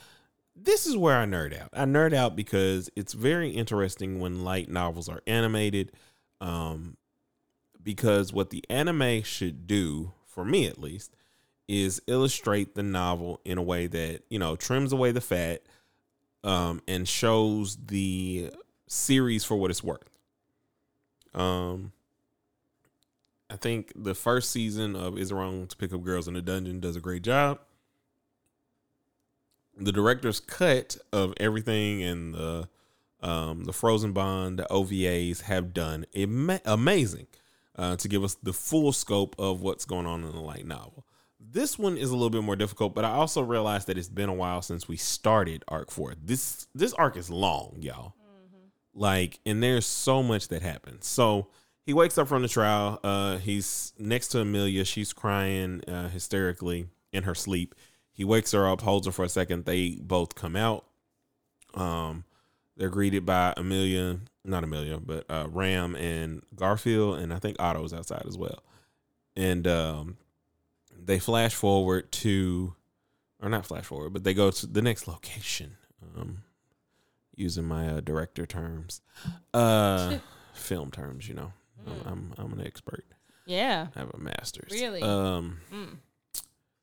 this 0.56 0.86
is 0.86 0.96
where 0.96 1.18
I 1.18 1.26
nerd 1.26 1.58
out. 1.58 1.70
I 1.72 1.84
nerd 1.84 2.14
out 2.14 2.36
because 2.36 2.90
it's 2.96 3.12
very 3.12 3.50
interesting 3.50 4.20
when 4.20 4.44
light 4.44 4.68
novels 4.68 5.08
are 5.08 5.22
animated. 5.26 5.92
Um, 6.44 6.98
because 7.82 8.32
what 8.32 8.50
the 8.50 8.62
anime 8.68 9.22
should 9.22 9.66
do, 9.66 10.12
for 10.26 10.44
me 10.44 10.66
at 10.66 10.78
least, 10.78 11.16
is 11.66 12.02
illustrate 12.06 12.74
the 12.74 12.82
novel 12.82 13.40
in 13.46 13.56
a 13.56 13.62
way 13.62 13.86
that 13.86 14.20
you 14.28 14.38
know 14.38 14.54
trims 14.54 14.92
away 14.92 15.10
the 15.10 15.22
fat, 15.22 15.62
um, 16.44 16.82
and 16.86 17.08
shows 17.08 17.78
the 17.86 18.50
series 18.86 19.42
for 19.42 19.56
what 19.56 19.70
it's 19.70 19.82
worth. 19.82 20.10
Um, 21.34 21.92
I 23.48 23.56
think 23.56 23.92
the 23.96 24.14
first 24.14 24.50
season 24.50 24.94
of 24.94 25.16
Is 25.18 25.32
Wrong 25.32 25.66
to 25.66 25.76
Pick 25.76 25.94
Up 25.94 26.04
Girls 26.04 26.28
in 26.28 26.34
the 26.34 26.42
Dungeon 26.42 26.78
does 26.78 26.94
a 26.94 27.00
great 27.00 27.22
job. 27.22 27.58
The 29.78 29.92
director's 29.92 30.40
cut 30.40 30.98
of 31.10 31.32
everything 31.38 32.02
and 32.02 32.34
the 32.34 32.68
um, 33.24 33.64
the 33.64 33.72
Frozen 33.72 34.12
Bond, 34.12 34.58
the 34.58 34.66
OVAs 34.70 35.42
have 35.42 35.72
done 35.72 36.04
ama- 36.14 36.60
amazing 36.64 37.26
uh, 37.76 37.96
to 37.96 38.08
give 38.08 38.22
us 38.22 38.36
the 38.42 38.52
full 38.52 38.92
scope 38.92 39.34
of 39.38 39.62
what's 39.62 39.84
going 39.84 40.06
on 40.06 40.22
in 40.22 40.30
the 40.30 40.40
light 40.40 40.66
novel. 40.66 41.06
This 41.40 41.78
one 41.78 41.96
is 41.96 42.10
a 42.10 42.14
little 42.14 42.30
bit 42.30 42.42
more 42.42 42.56
difficult, 42.56 42.94
but 42.94 43.04
I 43.04 43.10
also 43.10 43.42
realized 43.42 43.86
that 43.88 43.98
it's 43.98 44.08
been 44.08 44.28
a 44.28 44.34
while 44.34 44.62
since 44.62 44.88
we 44.88 44.96
started 44.96 45.64
arc 45.68 45.90
four. 45.90 46.14
This 46.22 46.66
this 46.74 46.92
arc 46.94 47.16
is 47.16 47.30
long, 47.30 47.76
y'all. 47.80 48.14
Like, 48.94 49.40
and 49.44 49.62
there's 49.62 49.86
so 49.86 50.22
much 50.22 50.48
that 50.48 50.62
happens. 50.62 51.06
So 51.06 51.48
he 51.84 51.92
wakes 51.92 52.16
up 52.16 52.28
from 52.28 52.42
the 52.42 52.48
trial. 52.48 53.00
Uh, 53.02 53.38
he's 53.38 53.92
next 53.98 54.28
to 54.28 54.40
Amelia. 54.40 54.84
She's 54.84 55.12
crying 55.12 55.82
uh, 55.88 56.08
hysterically 56.08 56.86
in 57.12 57.24
her 57.24 57.34
sleep. 57.34 57.74
He 58.12 58.24
wakes 58.24 58.52
her 58.52 58.68
up, 58.68 58.80
holds 58.82 59.06
her 59.06 59.12
for 59.12 59.24
a 59.24 59.28
second. 59.28 59.64
They 59.64 59.98
both 60.00 60.34
come 60.34 60.56
out. 60.56 60.84
Um, 61.74 62.24
they're 62.76 62.88
greeted 62.88 63.24
by 63.24 63.54
Amelia, 63.56 64.18
not 64.44 64.64
Amelia, 64.64 64.98
but 64.98 65.24
uh, 65.28 65.46
Ram 65.50 65.94
and 65.96 66.42
Garfield, 66.54 67.18
and 67.18 67.32
I 67.32 67.38
think 67.38 67.56
Otto's 67.58 67.92
outside 67.92 68.24
as 68.26 68.36
well. 68.36 68.62
And 69.36 69.66
um, 69.66 70.16
they 70.96 71.18
flash 71.18 71.54
forward 71.54 72.10
to, 72.12 72.74
or 73.42 73.48
not 73.48 73.66
flash 73.66 73.84
forward, 73.84 74.12
but 74.12 74.24
they 74.24 74.34
go 74.34 74.50
to 74.50 74.66
the 74.66 74.82
next 74.82 75.08
location. 75.08 75.76
Um, 76.16 76.42
using 77.36 77.64
my 77.64 77.88
uh, 77.88 78.00
director 78.00 78.46
terms, 78.46 79.00
uh, 79.52 80.18
film 80.54 80.90
terms. 80.90 81.28
You 81.28 81.34
know, 81.34 81.52
I'm, 81.86 82.02
I'm 82.06 82.32
I'm 82.38 82.52
an 82.58 82.66
expert. 82.66 83.04
Yeah. 83.46 83.88
I 83.94 83.98
have 83.98 84.10
a 84.14 84.18
master's. 84.18 84.72
Really? 84.72 85.02
Um. 85.02 85.58
Mm. 85.72 85.96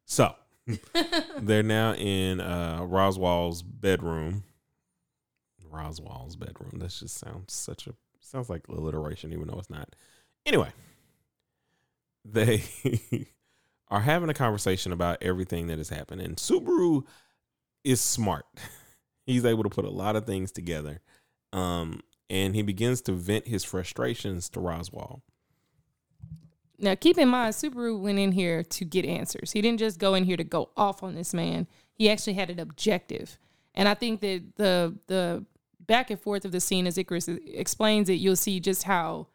So 0.05 0.35
they're 1.39 1.63
now 1.63 1.93
in 1.93 2.39
uh 2.39 2.79
Roswaal's 2.81 3.61
bedroom. 3.61 4.43
Roswaal's 5.71 6.35
bedroom. 6.35 6.79
That 6.79 6.89
just 6.89 7.17
sounds 7.17 7.53
such 7.53 7.87
a 7.87 7.93
sounds 8.19 8.49
like 8.49 8.67
alliteration, 8.67 9.33
even 9.33 9.47
though 9.47 9.59
it's 9.59 9.69
not. 9.69 9.95
Anyway, 10.45 10.69
they 12.23 12.63
are 13.89 14.01
having 14.01 14.29
a 14.29 14.33
conversation 14.33 14.91
about 14.91 15.21
everything 15.21 15.67
that 15.67 15.77
has 15.77 15.89
happened, 15.89 16.21
and 16.21 16.37
Subaru 16.37 17.03
is 17.83 18.01
smart. 18.01 18.45
He's 19.25 19.45
able 19.45 19.63
to 19.63 19.69
put 19.69 19.85
a 19.85 19.89
lot 19.89 20.15
of 20.15 20.25
things 20.25 20.51
together, 20.51 21.01
um, 21.53 22.01
and 22.29 22.55
he 22.55 22.63
begins 22.63 23.01
to 23.03 23.11
vent 23.11 23.47
his 23.47 23.63
frustrations 23.63 24.49
to 24.49 24.59
Roswaal. 24.59 25.21
Now, 26.79 26.95
keep 26.95 27.19
in 27.19 27.29
mind, 27.29 27.53
Subaru 27.53 27.99
went 27.99 28.17
in 28.17 28.31
here 28.31 28.63
to 28.63 28.83
get 28.83 29.05
answers. 29.05 29.51
He 29.51 29.61
didn't 29.61 29.79
just 29.79 29.99
go 29.99 30.15
in 30.15 30.23
here 30.23 30.37
to 30.37 30.43
go 30.43 30.71
off 30.75 31.03
on 31.03 31.13
this 31.13 31.33
man. 31.33 31.67
He 31.93 32.09
actually 32.09 32.33
had 32.33 32.49
an 32.49 32.59
objective, 32.59 33.37
and 33.75 33.87
I 33.87 33.93
think 33.93 34.21
that 34.21 34.55
the 34.55 34.97
the 35.05 35.45
back 35.87 36.09
and 36.09 36.19
forth 36.19 36.45
of 36.45 36.51
the 36.51 36.59
scene 36.61 36.87
as 36.87 36.97
Icarus 36.97 37.27
explains 37.27 38.09
it, 38.09 38.13
you'll 38.15 38.35
see 38.35 38.59
just 38.59 38.83
how 38.83 39.27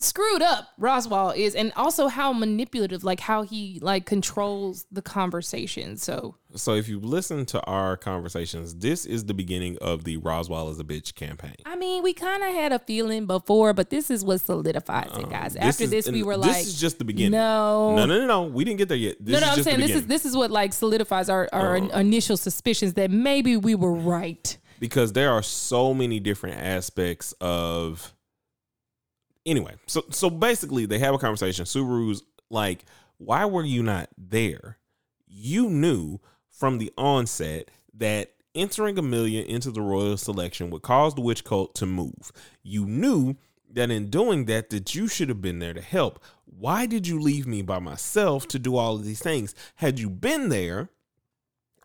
screwed 0.00 0.42
up 0.42 0.68
Roswaal 0.80 1.36
is, 1.36 1.56
and 1.56 1.72
also 1.74 2.06
how 2.06 2.32
manipulative, 2.32 3.02
like 3.02 3.18
how 3.18 3.42
he 3.42 3.80
like 3.82 4.06
controls 4.06 4.86
the 4.92 5.02
conversation. 5.02 5.96
So 5.96 6.36
So 6.54 6.74
if 6.74 6.88
you 6.88 7.00
listen 7.00 7.44
to 7.46 7.60
our 7.64 7.96
conversations, 7.96 8.76
this 8.76 9.04
is 9.04 9.24
the 9.24 9.34
beginning 9.34 9.76
of 9.80 10.04
the 10.04 10.18
Roswaal 10.18 10.70
is 10.70 10.78
a 10.78 10.84
bitch 10.84 11.16
campaign. 11.16 11.56
I 11.66 11.74
mean, 11.74 12.04
we 12.04 12.12
kind 12.12 12.44
of 12.44 12.50
had 12.54 12.70
a 12.72 12.78
feeling 12.78 13.26
before, 13.26 13.72
but 13.74 13.90
this 13.90 14.08
is 14.08 14.24
what 14.24 14.40
solidifies 14.40 15.10
it, 15.18 15.28
guys. 15.30 15.56
Um, 15.56 15.62
After 15.64 15.82
is- 15.84 15.90
this, 15.90 16.08
we 16.08 16.22
were 16.22 16.36
this 16.36 16.46
like, 16.46 16.56
this 16.58 16.68
is 16.68 16.80
just 16.80 16.98
the 17.00 17.04
beginning. 17.04 17.32
no, 17.32 17.96
no, 17.96 18.06
no, 18.06 18.20
no, 18.20 18.26
no. 18.26 18.42
We 18.44 18.64
didn't 18.64 18.78
get 18.78 18.88
there 18.88 18.96
yet. 18.96 19.16
This 19.18 19.40
no, 19.40 19.44
no. 19.48 19.52
I'm 19.52 19.62
saying 19.64 19.80
this 19.80 19.90
is 19.90 20.06
this 20.06 20.24
is 20.24 20.36
what 20.36 20.52
like 20.52 20.72
solidifies 20.72 21.28
our 21.28 21.48
our 21.52 21.76
Oh. 21.76 21.98
initial 21.98 22.36
suspicions 22.36 22.94
that 22.94 23.10
maybe 23.10 23.56
we 23.56 23.74
were 23.74 23.92
right. 23.94 24.56
Because 24.80 25.12
there 25.12 25.32
are 25.32 25.42
so 25.42 25.94
many 25.94 26.20
different 26.20 26.56
aspects 26.56 27.34
of 27.40 28.14
anyway 29.46 29.74
so 29.86 30.04
so 30.10 30.30
basically 30.30 30.86
they 30.86 30.98
have 30.98 31.14
a 31.14 31.18
conversation. 31.18 31.64
Subaru's 31.64 32.22
like 32.50 32.84
why 33.18 33.44
were 33.44 33.64
you 33.64 33.82
not 33.82 34.08
there? 34.16 34.78
You 35.26 35.68
knew 35.68 36.20
from 36.50 36.78
the 36.78 36.92
onset 36.96 37.70
that 37.94 38.32
entering 38.54 38.98
amelia 38.98 39.42
into 39.42 39.70
the 39.70 39.80
royal 39.80 40.16
selection 40.16 40.70
would 40.70 40.82
cause 40.82 41.14
the 41.14 41.20
witch 41.20 41.44
cult 41.44 41.74
to 41.76 41.86
move. 41.86 42.32
You 42.62 42.86
knew 42.86 43.36
that 43.70 43.90
in 43.90 44.08
doing 44.08 44.46
that 44.46 44.70
that 44.70 44.94
you 44.94 45.08
should 45.08 45.28
have 45.28 45.42
been 45.42 45.58
there 45.58 45.74
to 45.74 45.80
help. 45.80 46.22
Why 46.44 46.86
did 46.86 47.06
you 47.06 47.20
leave 47.20 47.46
me 47.46 47.60
by 47.60 47.78
myself 47.80 48.48
to 48.48 48.58
do 48.58 48.76
all 48.76 48.94
of 48.94 49.04
these 49.04 49.20
things? 49.20 49.54
Had 49.76 49.98
you 49.98 50.08
been 50.08 50.48
there 50.48 50.90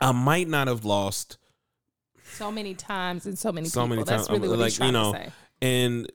i 0.00 0.12
might 0.12 0.48
not 0.48 0.68
have 0.68 0.84
lost 0.84 1.38
So 2.32 2.50
many 2.50 2.74
times 2.74 3.26
and 3.26 3.38
so 3.38 3.52
many 3.52 3.68
So 3.68 3.82
people. 3.82 3.88
many 3.88 4.02
That's 4.02 4.26
times, 4.26 4.40
really 4.40 4.48
what 4.48 4.58
like, 4.58 4.78
you 4.78 4.92
know, 4.92 5.12
to 5.12 5.18
say. 5.18 5.32
And 5.62 6.10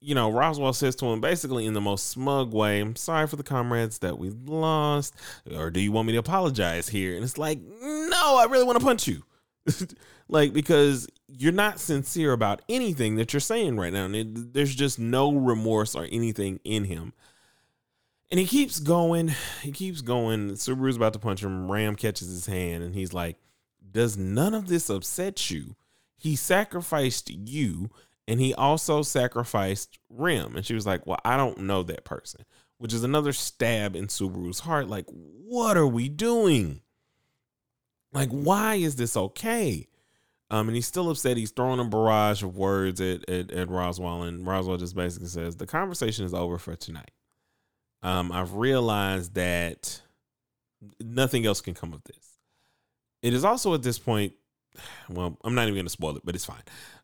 you 0.00 0.14
know, 0.14 0.30
Roswaal 0.32 0.74
says 0.74 0.96
to 0.96 1.06
him 1.06 1.20
basically 1.20 1.66
in 1.66 1.74
the 1.74 1.80
most 1.80 2.08
smug 2.08 2.54
way, 2.54 2.80
"I'm 2.80 2.96
sorry 2.96 3.26
for 3.26 3.36
the 3.36 3.42
comrades 3.42 3.98
that 3.98 4.18
we 4.18 4.30
lost, 4.30 5.14
or 5.54 5.70
do 5.70 5.80
you 5.80 5.92
want 5.92 6.06
me 6.06 6.12
to 6.14 6.18
apologize 6.18 6.88
here?" 6.88 7.14
And 7.14 7.22
it's 7.22 7.36
like, 7.36 7.60
no, 7.60 8.38
I 8.38 8.46
really 8.48 8.64
want 8.64 8.78
to 8.78 8.84
punch 8.84 9.06
you, 9.06 9.24
like 10.28 10.52
because 10.54 11.06
you're 11.28 11.52
not 11.52 11.78
sincere 11.78 12.32
about 12.32 12.62
anything 12.68 13.16
that 13.16 13.32
you're 13.32 13.40
saying 13.40 13.76
right 13.76 13.92
now, 13.92 14.06
and 14.06 14.16
it, 14.16 14.52
there's 14.54 14.74
just 14.74 14.98
no 14.98 15.32
remorse 15.32 15.94
or 15.94 16.08
anything 16.10 16.60
in 16.64 16.84
him. 16.84 17.12
And 18.30 18.38
he 18.38 18.46
keeps 18.46 18.78
going, 18.78 19.34
he 19.60 19.72
keeps 19.72 20.00
going. 20.02 20.52
Subaru's 20.52 20.96
about 20.96 21.12
to 21.14 21.18
punch 21.18 21.42
him. 21.42 21.70
Ram 21.70 21.94
catches 21.96 22.28
his 22.28 22.46
hand, 22.46 22.82
and 22.84 22.94
he's 22.94 23.12
like, 23.12 23.36
"Does 23.90 24.16
none 24.16 24.54
of 24.54 24.68
this 24.68 24.88
upset 24.88 25.50
you?" 25.50 25.76
He 26.16 26.36
sacrificed 26.36 27.30
you 27.30 27.90
and 28.30 28.40
he 28.40 28.54
also 28.54 29.02
sacrificed 29.02 29.98
Rem. 30.08 30.54
And 30.54 30.64
she 30.64 30.72
was 30.72 30.86
like, 30.86 31.04
Well, 31.04 31.18
I 31.24 31.36
don't 31.36 31.58
know 31.62 31.82
that 31.82 32.04
person, 32.04 32.44
which 32.78 32.94
is 32.94 33.02
another 33.02 33.32
stab 33.32 33.96
in 33.96 34.06
Subaru's 34.06 34.60
heart. 34.60 34.88
Like, 34.88 35.06
what 35.08 35.76
are 35.76 35.86
we 35.86 36.08
doing? 36.08 36.80
Like, 38.12 38.28
why 38.28 38.76
is 38.76 38.94
this 38.94 39.16
okay? 39.16 39.88
Um, 40.48 40.68
and 40.68 40.76
he's 40.76 40.86
still 40.86 41.10
upset. 41.10 41.36
He's 41.36 41.50
throwing 41.50 41.80
a 41.80 41.84
barrage 41.84 42.44
of 42.44 42.56
words 42.56 43.00
at, 43.00 43.28
at, 43.28 43.50
at 43.50 43.68
Roswaal, 43.68 44.26
and 44.28 44.46
Roswaal 44.46 44.78
just 44.78 44.94
basically 44.94 45.28
says, 45.28 45.56
The 45.56 45.66
conversation 45.66 46.24
is 46.24 46.32
over 46.32 46.56
for 46.56 46.76
tonight. 46.76 47.10
Um, 48.00 48.30
I've 48.30 48.54
realized 48.54 49.34
that 49.34 50.02
nothing 51.00 51.46
else 51.46 51.60
can 51.60 51.74
come 51.74 51.92
of 51.92 52.04
this. 52.04 52.29
It 53.22 53.34
is 53.34 53.44
also 53.44 53.74
at 53.74 53.82
this 53.82 53.98
point, 53.98 54.32
well, 55.08 55.38
I'm 55.44 55.54
not 55.54 55.62
even 55.62 55.74
going 55.74 55.86
to 55.86 55.90
spoil 55.90 56.16
it, 56.16 56.22
but 56.24 56.34
it's 56.34 56.44
fine. 56.44 56.62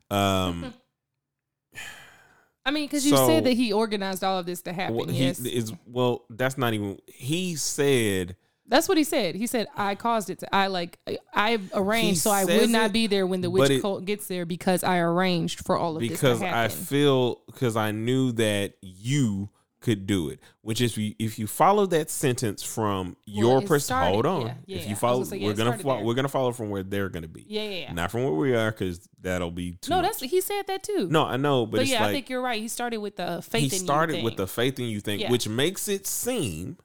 Um, 0.09 0.73
I 2.65 2.71
mean, 2.71 2.85
because 2.85 3.05
you 3.05 3.15
So- 3.15 3.27
said 3.27 3.45
that 3.45 3.53
he 3.53 3.71
organized 3.71 4.23
all 4.23 4.39
of 4.39 4.45
this 4.45 4.61
to 4.63 4.73
happen. 4.73 4.95
well, 4.95 5.07
he 5.07 5.25
yes, 5.25 5.39
is 5.39 5.71
well. 5.85 6.25
That's 6.29 6.57
not 6.57 6.73
even. 6.73 6.99
He 7.07 7.55
said 7.55 8.35
that's 8.67 8.89
what 8.89 8.97
he 8.97 9.05
said. 9.05 9.35
He 9.35 9.47
said 9.47 9.67
I 9.77 9.95
caused 9.95 10.29
it. 10.29 10.39
To, 10.39 10.53
I 10.53 10.67
like 10.67 10.99
I 11.33 11.59
arranged 11.73 12.19
so 12.19 12.31
I 12.31 12.43
would 12.43 12.69
not 12.69 12.87
it, 12.87 12.93
be 12.93 13.07
there 13.07 13.25
when 13.25 13.39
the 13.39 13.49
witch 13.49 13.69
it- 13.71 13.81
cult 13.81 14.03
gets 14.03 14.27
there 14.27 14.45
because 14.45 14.83
I 14.83 14.99
arranged 14.99 15.65
for 15.65 15.77
all 15.77 15.95
of 15.95 16.01
because 16.01 16.19
this 16.19 16.39
Because 16.39 16.53
I 16.53 16.67
feel 16.67 17.41
because 17.45 17.77
I 17.77 17.91
knew 17.91 18.33
that 18.33 18.73
you 18.81 19.49
could 19.79 20.07
do 20.07 20.29
it. 20.29 20.39
Which 20.61 20.81
is 20.81 20.97
if 20.97 21.37
you 21.39 21.47
follow 21.47 21.85
that 21.87 22.09
sentence 22.09 22.63
from 22.63 23.15
your 23.25 23.61
it 23.61 23.67
person. 23.67 23.95
Hold 23.97 24.25
on. 24.25 24.41
yeah, 24.41 24.53
yeah, 24.65 24.77
if 24.77 24.89
you 24.89 24.95
follow, 24.95 25.23
say, 25.23 25.37
yeah, 25.37 25.47
we're 25.47 25.53
gonna 25.53 25.77
follow, 25.77 25.97
there. 25.97 26.05
we're 26.05 26.13
gonna 26.13 26.27
follow 26.27 26.51
from 26.51 26.69
where 26.69 26.83
they're 26.83 27.09
gonna 27.09 27.27
be. 27.27 27.45
yeah, 27.47 27.61
yeah. 27.63 27.93
Not 27.93 28.11
from 28.11 28.23
where 28.23 28.33
we 28.33 28.55
are 28.55 28.71
because 28.71 29.07
that'll 29.21 29.51
be 29.51 29.73
too. 29.73 29.91
no, 29.91 29.97
much. 29.97 30.05
that's 30.05 30.19
he 30.21 30.41
said 30.41 30.67
that 30.67 30.83
too. 30.83 31.07
no. 31.09 31.25
I 31.25 31.37
know, 31.37 31.65
but, 31.65 31.77
but 31.77 31.81
it's 31.81 31.91
yeah, 31.91 32.01
like 32.01 32.09
I 32.09 32.13
think 32.13 32.29
you're 32.29 32.41
right. 32.41 32.61
He 32.61 32.67
started 32.67 32.97
with 32.97 33.15
the 33.17 33.41
faith. 33.41 33.61
he 33.61 33.67
in 33.67 33.73
you 33.73 33.79
started 33.79 34.23
with 34.23 34.35
the 34.37 34.47
faith 34.47 34.79
in 34.79 34.85
you 34.85 34.99
thing, 34.99 35.29
which 35.29 35.47
makes 35.47 35.87
it 35.87 36.07
seem 36.07 36.77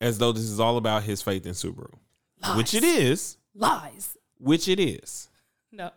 as 0.00 0.18
though 0.18 0.32
this 0.32 0.44
is 0.44 0.60
all 0.60 0.76
about 0.76 1.02
his 1.04 1.22
faith 1.22 1.46
in 1.46 1.52
Subaru, 1.52 1.94
which 2.56 2.74
it 2.74 2.84
is. 2.84 3.36
Lies. 3.54 4.16
Which 4.38 4.68
it 4.68 4.80
is. 4.80 5.28
No, 5.72 5.90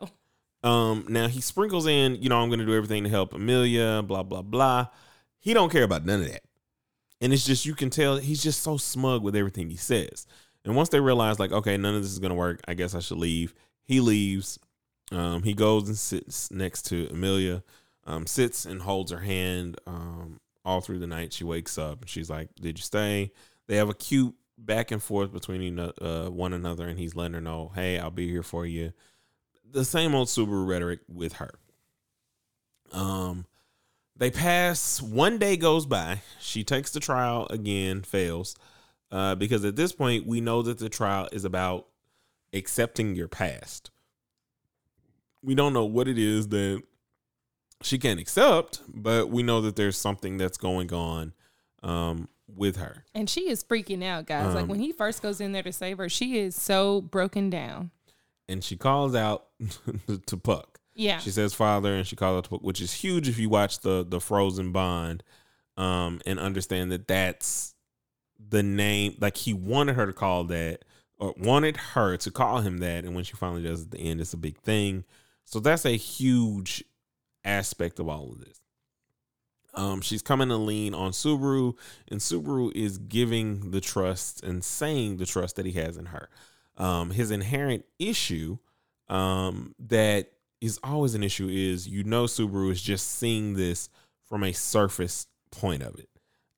Um, 0.64 1.06
now 1.10 1.28
he 1.28 1.42
sprinkles 1.42 1.88
in, 1.88 2.22
you 2.22 2.30
know, 2.30 2.40
I'm 2.42 2.50
gonna 2.50 2.66
do 2.66 2.76
everything 2.76 3.04
to 3.04 3.10
help 3.10 3.34
Amelia, 3.34 4.02
blah 4.06 4.24
blah 4.24 4.42
blah. 4.42 4.88
He 5.44 5.54
don't 5.54 5.72
care 5.72 5.84
about 5.84 6.06
none 6.06 6.22
of 6.22 6.32
that, 6.32 6.44
and 7.22 7.34
it's 7.34 7.46
just 7.46 7.66
you 7.66 7.76
can 7.76 7.90
tell 7.90 8.18
he's 8.18 8.42
just 8.42 8.62
so 8.64 8.78
smug 8.78 9.24
with 9.24 9.36
everything 9.36 9.70
he 9.70 9.78
says. 9.78 10.26
And 10.66 10.76
once 10.76 10.90
they 10.90 11.00
realize, 11.00 11.40
like, 11.40 11.52
okay, 11.52 11.76
none 11.78 11.96
of 11.96 12.02
this 12.02 12.12
is 12.12 12.20
gonna 12.20 12.36
work, 12.36 12.62
I 12.68 12.74
guess 12.74 12.96
I 12.96 13.00
should 13.00 13.18
leave. 13.18 13.54
He 13.84 14.00
leaves. 14.00 14.58
Um, 15.12 15.44
he 15.44 15.54
goes 15.54 15.88
and 15.88 15.98
sits 15.98 16.50
next 16.50 16.84
to 16.84 17.08
Amelia, 17.12 17.64
um, 18.06 18.26
sits 18.26 18.66
and 18.66 18.82
holds 18.82 19.12
her 19.12 19.20
hand 19.20 19.80
um, 19.86 20.40
all 20.64 20.82
through 20.82 21.00
the 21.00 21.08
night. 21.08 21.34
She 21.34 21.44
wakes 21.44 21.78
up 21.78 22.02
and 22.02 22.10
she's 22.10 22.30
like, 22.30 22.50
"Did 22.56 22.80
you 22.80 22.84
stay?" 22.84 23.32
They 23.68 23.76
have 23.76 23.90
a 23.90 23.94
cute 23.94 24.34
back 24.58 24.92
and 24.92 25.04
forth 25.04 25.32
between 25.34 25.78
uh, 25.78 26.30
one 26.30 26.54
another, 26.54 26.88
and 26.88 26.98
he's 26.98 27.16
letting 27.16 27.34
her 27.34 27.42
know, 27.42 27.72
"Hey, 27.76 28.00
I'll 28.00 28.12
be 28.12 28.30
here 28.30 28.44
for 28.44 28.66
you." 28.66 28.94
the 29.74 29.84
same 29.84 30.16
old 30.16 30.28
Subaru 30.28 30.66
rhetoric 30.66 31.00
with 31.10 31.34
her. 31.34 31.56
Um, 32.92 33.46
they 34.16 34.32
pass. 34.32 35.02
One 35.02 35.38
day 35.38 35.58
goes 35.58 35.86
by. 35.86 36.22
She 36.40 36.64
takes 36.64 36.92
the 36.92 37.00
trial 37.00 37.48
again, 37.50 38.04
fails, 38.04 38.56
uh, 39.12 39.36
because 39.36 39.66
at 39.66 39.76
this 39.76 39.94
point 39.94 40.26
we 40.28 40.42
know 40.42 40.62
that 40.62 40.80
the 40.80 40.90
trial 40.90 41.30
is 41.32 41.46
about 41.46 41.88
accepting 42.54 43.16
your 43.16 43.28
past. 43.28 43.90
We 45.42 45.56
don't 45.56 45.74
know 45.74 45.86
what 45.86 46.08
it 46.08 46.18
is 46.18 46.50
that 46.50 46.84
she 47.82 47.98
can't 47.98 48.20
accept, 48.20 48.82
but 48.88 49.30
we 49.30 49.44
know 49.44 49.62
that 49.62 49.76
there's 49.76 49.98
something 49.98 50.38
that's 50.38 50.58
going 50.58 50.94
on 50.94 51.34
um, 51.82 52.30
with 52.48 52.78
her. 52.78 53.04
And 53.14 53.30
she 53.30 53.50
is 53.50 53.64
freaking 53.64 54.04
out, 54.04 54.26
guys. 54.26 54.54
like 54.54 54.64
Um, 54.64 54.70
when 54.70 54.80
he 54.80 54.92
first 54.92 55.22
goes 55.22 55.42
in 55.42 55.52
there 55.52 55.64
to 55.64 55.74
save 55.74 55.98
her, 55.98 56.08
she 56.08 56.40
is 56.40 56.56
so 56.56 57.02
broken 57.02 57.50
down. 57.50 57.92
And 58.48 58.64
she 58.64 58.78
calls 58.78 59.16
out 59.16 59.48
to 60.26 60.38
Puck. 60.38 60.73
Yeah. 60.96 61.20
She 61.20 61.32
says 61.32 61.54
father 61.54 61.94
and 61.94 62.06
she 62.06 62.16
calls 62.16 62.48
to 62.48 62.56
which 62.56 62.82
is 62.82 62.94
huge 62.94 63.28
if 63.28 63.40
you 63.40 63.50
watch 63.50 63.80
the 63.80 64.06
the 64.08 64.20
Frozen 64.20 64.72
Bond 64.72 65.24
um, 65.78 66.22
and 66.26 66.40
understand 66.40 66.92
that 66.92 67.08
that's 67.08 67.76
the 68.50 68.64
name. 68.64 69.16
Like 69.20 69.38
he 69.38 69.54
wanted 69.54 69.96
her 69.96 70.06
to 70.06 70.14
call 70.14 70.44
that 70.46 70.86
or 71.18 71.34
wanted 71.38 71.78
her 71.78 72.18
to 72.18 72.32
call 72.32 72.60
him 72.60 72.80
that. 72.80 73.06
And 73.06 73.16
when 73.16 73.24
she 73.24 73.34
finally 73.34 73.64
does 73.64 73.84
at 73.84 73.92
the 73.92 74.00
end, 74.00 74.22
it's 74.22 74.34
a 74.34 74.38
big 74.38 74.60
thing. 74.60 75.04
So 75.46 75.60
that's 75.60 75.86
a 75.86 75.98
huge 75.98 76.84
aspect 77.44 78.00
of 78.00 78.08
all 78.08 78.32
of 78.32 78.40
this. 78.40 78.60
Um, 79.76 80.02
she's 80.02 80.22
coming 80.22 80.50
to 80.50 80.56
lean 80.56 80.94
on 80.94 81.12
Subaru, 81.12 81.74
and 82.08 82.20
Subaru 82.20 82.72
is 82.76 83.00
giving 83.00 83.72
the 83.72 83.82
trust 83.82 84.44
and 84.44 84.64
saying 84.64 85.18
the 85.18 85.26
trust 85.26 85.56
that 85.56 85.66
he 85.66 85.72
has 85.74 85.98
in 85.98 86.08
her. 86.08 86.30
Um, 86.78 87.10
his 87.10 87.32
inherent 87.32 87.86
issue 87.98 88.58
um, 89.10 89.74
that 89.80 90.32
is 90.64 90.80
always 90.82 91.14
an 91.14 91.24
issue 91.24 91.50
is 91.50 91.88
you 91.90 92.06
know 92.06 92.24
Subaru 92.24 92.72
is 92.72 92.82
just 92.82 93.12
seeing 93.12 93.54
this 93.54 93.90
from 94.24 94.44
a 94.44 94.54
surface 94.54 95.28
point 95.52 95.84
of 95.84 96.00
it. 96.00 96.10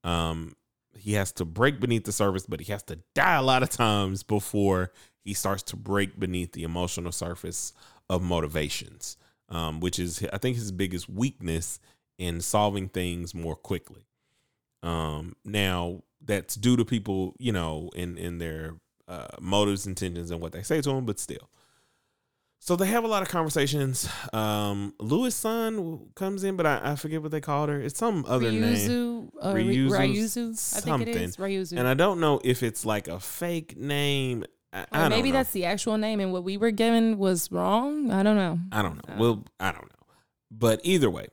Um, 0.07 0.55
he 0.95 1.13
has 1.13 1.31
to 1.33 1.45
break 1.45 1.79
beneath 1.79 2.05
the 2.05 2.11
surface, 2.11 2.45
but 2.45 2.59
he 2.61 2.71
has 2.71 2.83
to 2.83 2.99
die 3.15 3.35
a 3.35 3.41
lot 3.41 3.63
of 3.63 3.69
times 3.69 4.21
before 4.21 4.91
he 5.23 5.33
starts 5.33 5.63
to 5.63 5.75
break 5.75 6.19
beneath 6.19 6.51
the 6.51 6.63
emotional 6.63 7.11
surface 7.11 7.73
of 8.07 8.21
motivations, 8.21 9.17
um, 9.49 9.79
which 9.79 9.97
is 9.97 10.23
I 10.31 10.37
think 10.37 10.55
his 10.55 10.71
biggest 10.71 11.09
weakness 11.09 11.79
in 12.19 12.41
solving 12.41 12.89
things 12.89 13.33
more 13.33 13.55
quickly. 13.55 14.05
Um, 14.83 15.35
now 15.43 16.03
that's 16.23 16.55
due 16.55 16.77
to 16.77 16.85
people, 16.85 17.33
you 17.39 17.51
know, 17.51 17.89
in 17.95 18.19
in 18.19 18.37
their 18.37 18.75
uh, 19.07 19.27
motives, 19.41 19.87
intentions, 19.87 20.29
and 20.29 20.39
what 20.39 20.51
they 20.51 20.61
say 20.61 20.79
to 20.81 20.91
him, 20.91 21.05
but 21.05 21.19
still. 21.19 21.49
So 22.59 22.75
they 22.75 22.87
have 22.87 23.03
a 23.03 23.07
lot 23.07 23.21
of 23.21 23.27
conversations. 23.29 24.09
Um, 24.33 24.93
Lewis' 24.99 25.35
son 25.35 26.07
comes 26.15 26.43
in, 26.43 26.55
but 26.55 26.65
I, 26.65 26.81
I 26.83 26.95
forget 26.95 27.21
what 27.21 27.29
they 27.31 27.41
called 27.41 27.69
her. 27.69 27.79
It's 27.79 27.99
some 27.99 28.25
other 28.27 28.51
name, 28.51 28.63
Ryuzu, 28.63 29.29
uh, 29.43 29.53
Ry- 29.53 29.61
Ryuzu 29.61 29.89
Ryuzu, 29.89 29.97
I 30.77 30.81
think 30.81 31.01
it 31.01 31.13
something. 31.13 31.17
is 31.23 31.37
Ryuzu. 31.37 31.77
and 31.77 31.87
I 31.87 31.93
don't 31.93 32.19
know 32.19 32.39
if 32.43 32.63
it's 32.63 32.83
like 32.85 33.07
a 33.07 33.19
fake 33.19 33.77
name. 33.77 34.45
I, 34.73 34.85
I 34.91 35.09
maybe 35.09 35.29
know. 35.31 35.37
that's 35.37 35.51
the 35.51 35.65
actual 35.65 35.97
name, 35.97 36.19
and 36.19 36.33
what 36.33 36.43
we 36.43 36.57
were 36.57 36.71
given 36.71 37.17
was 37.19 37.51
wrong. 37.51 38.09
I 38.11 38.23
don't 38.23 38.35
know. 38.35 38.59
I 38.71 38.81
don't 38.81 38.95
know. 39.07 39.13
Uh, 39.13 39.17
well, 39.19 39.45
I 39.59 39.71
don't 39.71 39.83
know. 39.83 40.07
But 40.49 40.81
either 40.83 41.09
way, 41.09 41.27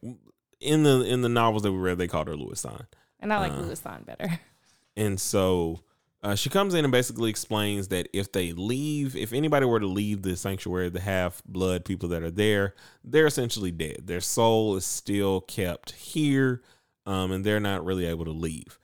in 0.61 0.83
the 0.83 1.02
in 1.02 1.23
the 1.23 1.29
novels 1.31 1.62
that 1.62 1.73
we 1.73 1.79
read, 1.79 1.97
they 1.99 2.09
called 2.09 2.29
her 2.29 2.37
Lewis 2.37 2.61
Son. 2.61 2.87
And 3.21 3.33
I 3.33 3.38
like 3.38 3.52
Uh, 3.52 3.61
Louis 3.62 3.81
Son 3.81 4.02
better. 4.05 4.38
And 4.97 5.19
so 5.19 5.81
uh, 6.23 6.37
she 6.37 6.49
comes 6.49 6.75
in 6.75 6.85
and 6.85 6.93
basically 6.93 7.31
explains 7.31 7.88
that 7.88 8.09
if 8.12 8.31
they 8.31 8.52
leave, 8.52 9.17
if 9.17 9.33
anybody 9.33 9.67
were 9.67 9.81
to 9.81 9.88
leave 9.88 10.23
the 10.23 10.37
sanctuary, 10.37 10.88
the 10.88 11.00
half 11.00 11.43
blood 11.45 11.85
people 11.85 12.09
that 12.11 12.23
are 12.23 12.31
there, 12.31 12.75
they're 13.03 13.27
essentially 13.27 13.73
dead. 13.73 14.03
Their 14.07 14.20
soul 14.20 14.77
is 14.77 14.87
still 14.87 15.40
kept 15.40 15.92
here, 15.92 16.62
um, 17.07 17.33
and 17.33 17.44
they're 17.44 17.59
not 17.59 17.85
really 17.85 18.07
able 18.07 18.25
to 18.25 18.31
leave. 18.31 18.79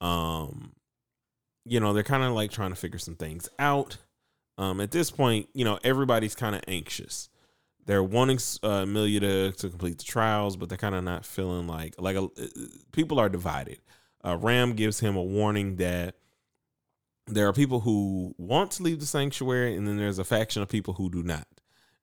Um, 0.00 0.72
you 1.64 1.80
know, 1.80 1.92
they're 1.92 2.04
kind 2.04 2.22
of 2.22 2.32
like 2.32 2.52
trying 2.52 2.70
to 2.70 2.76
figure 2.76 3.00
some 3.00 3.16
things 3.16 3.48
out. 3.58 3.96
Um, 4.56 4.80
at 4.80 4.92
this 4.92 5.10
point, 5.10 5.48
you 5.52 5.64
know, 5.64 5.80
everybody's 5.82 6.36
kind 6.36 6.54
of 6.54 6.62
anxious. 6.68 7.28
They're 7.86 8.04
wanting 8.04 8.38
uh, 8.62 8.82
Amelia 8.82 9.20
to, 9.20 9.52
to 9.52 9.68
complete 9.68 9.98
the 9.98 10.04
trials, 10.04 10.56
but 10.56 10.68
they're 10.68 10.78
kind 10.78 10.94
of 10.94 11.02
not 11.02 11.26
feeling 11.26 11.66
like 11.66 11.96
like 11.98 12.16
a, 12.16 12.28
people 12.92 13.18
are 13.18 13.28
divided. 13.28 13.78
Uh, 14.24 14.36
Ram 14.36 14.74
gives 14.74 15.00
him 15.00 15.16
a 15.16 15.22
warning 15.22 15.76
that 15.76 16.14
there 17.26 17.48
are 17.48 17.52
people 17.52 17.80
who 17.80 18.34
want 18.38 18.70
to 18.72 18.82
leave 18.82 19.00
the 19.00 19.06
sanctuary, 19.06 19.76
and 19.76 19.86
then 19.86 19.96
there's 19.96 20.18
a 20.18 20.24
faction 20.24 20.62
of 20.62 20.68
people 20.68 20.94
who 20.94 21.10
do 21.10 21.22
not. 21.22 21.46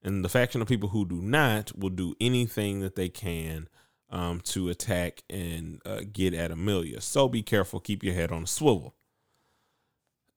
And 0.02 0.24
the 0.24 0.28
faction 0.28 0.60
of 0.60 0.68
people 0.68 0.88
who 0.88 1.06
do 1.06 1.20
not 1.22 1.76
will 1.78 1.90
do 1.90 2.14
anything 2.20 2.80
that 2.80 2.96
they 2.96 3.08
can 3.08 3.68
um, 4.10 4.40
to 4.40 4.68
attack 4.68 5.22
and 5.30 5.80
uh, 5.86 6.00
get 6.12 6.34
at 6.34 6.50
Amelia. 6.50 7.00
So 7.00 7.28
be 7.28 7.42
careful. 7.42 7.78
Keep 7.78 8.02
your 8.02 8.14
head 8.14 8.32
on 8.32 8.42
a 8.42 8.46
swivel. 8.46 8.94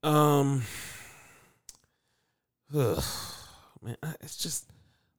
Um, 0.04 0.62
ugh, 2.76 3.04
man, 3.82 3.98
it's 4.22 4.38
just 4.38 4.70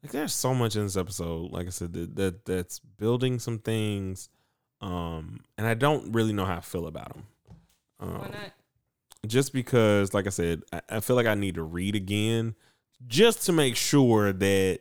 like 0.03 0.13
there's 0.13 0.33
so 0.33 0.55
much 0.55 0.77
in 0.77 0.85
this 0.85 0.97
episode. 0.97 1.51
Like 1.51 1.67
I 1.67 1.71
said, 1.71 1.93
that, 1.95 2.15
that 2.15 2.45
that's 2.45 2.79
building 2.79 3.41
some 3.41 3.59
things, 3.59 4.29
um, 4.81 5.41
and 5.59 5.67
I 5.67 5.75
don't 5.75 6.13
really 6.13 6.33
know 6.33 6.45
how 6.45 6.59
I 6.59 6.61
feel 6.61 6.87
about 6.87 7.15
them. 7.15 7.27
Um, 7.99 8.19
Why 8.21 8.29
not? 8.29 8.53
Just 9.29 9.53
because, 9.53 10.15
like 10.15 10.27
I 10.27 10.31
said, 10.31 10.63
I, 10.73 10.81
I 10.91 11.01
feel 11.01 11.17
like 11.17 11.27
I 11.27 11.35
need 11.35 11.55
to 11.57 11.63
read 11.63 11.95
again 11.95 12.55
just 13.07 13.45
to 13.47 13.53
make 13.53 13.77
sure 13.77 14.33
that 14.33 14.81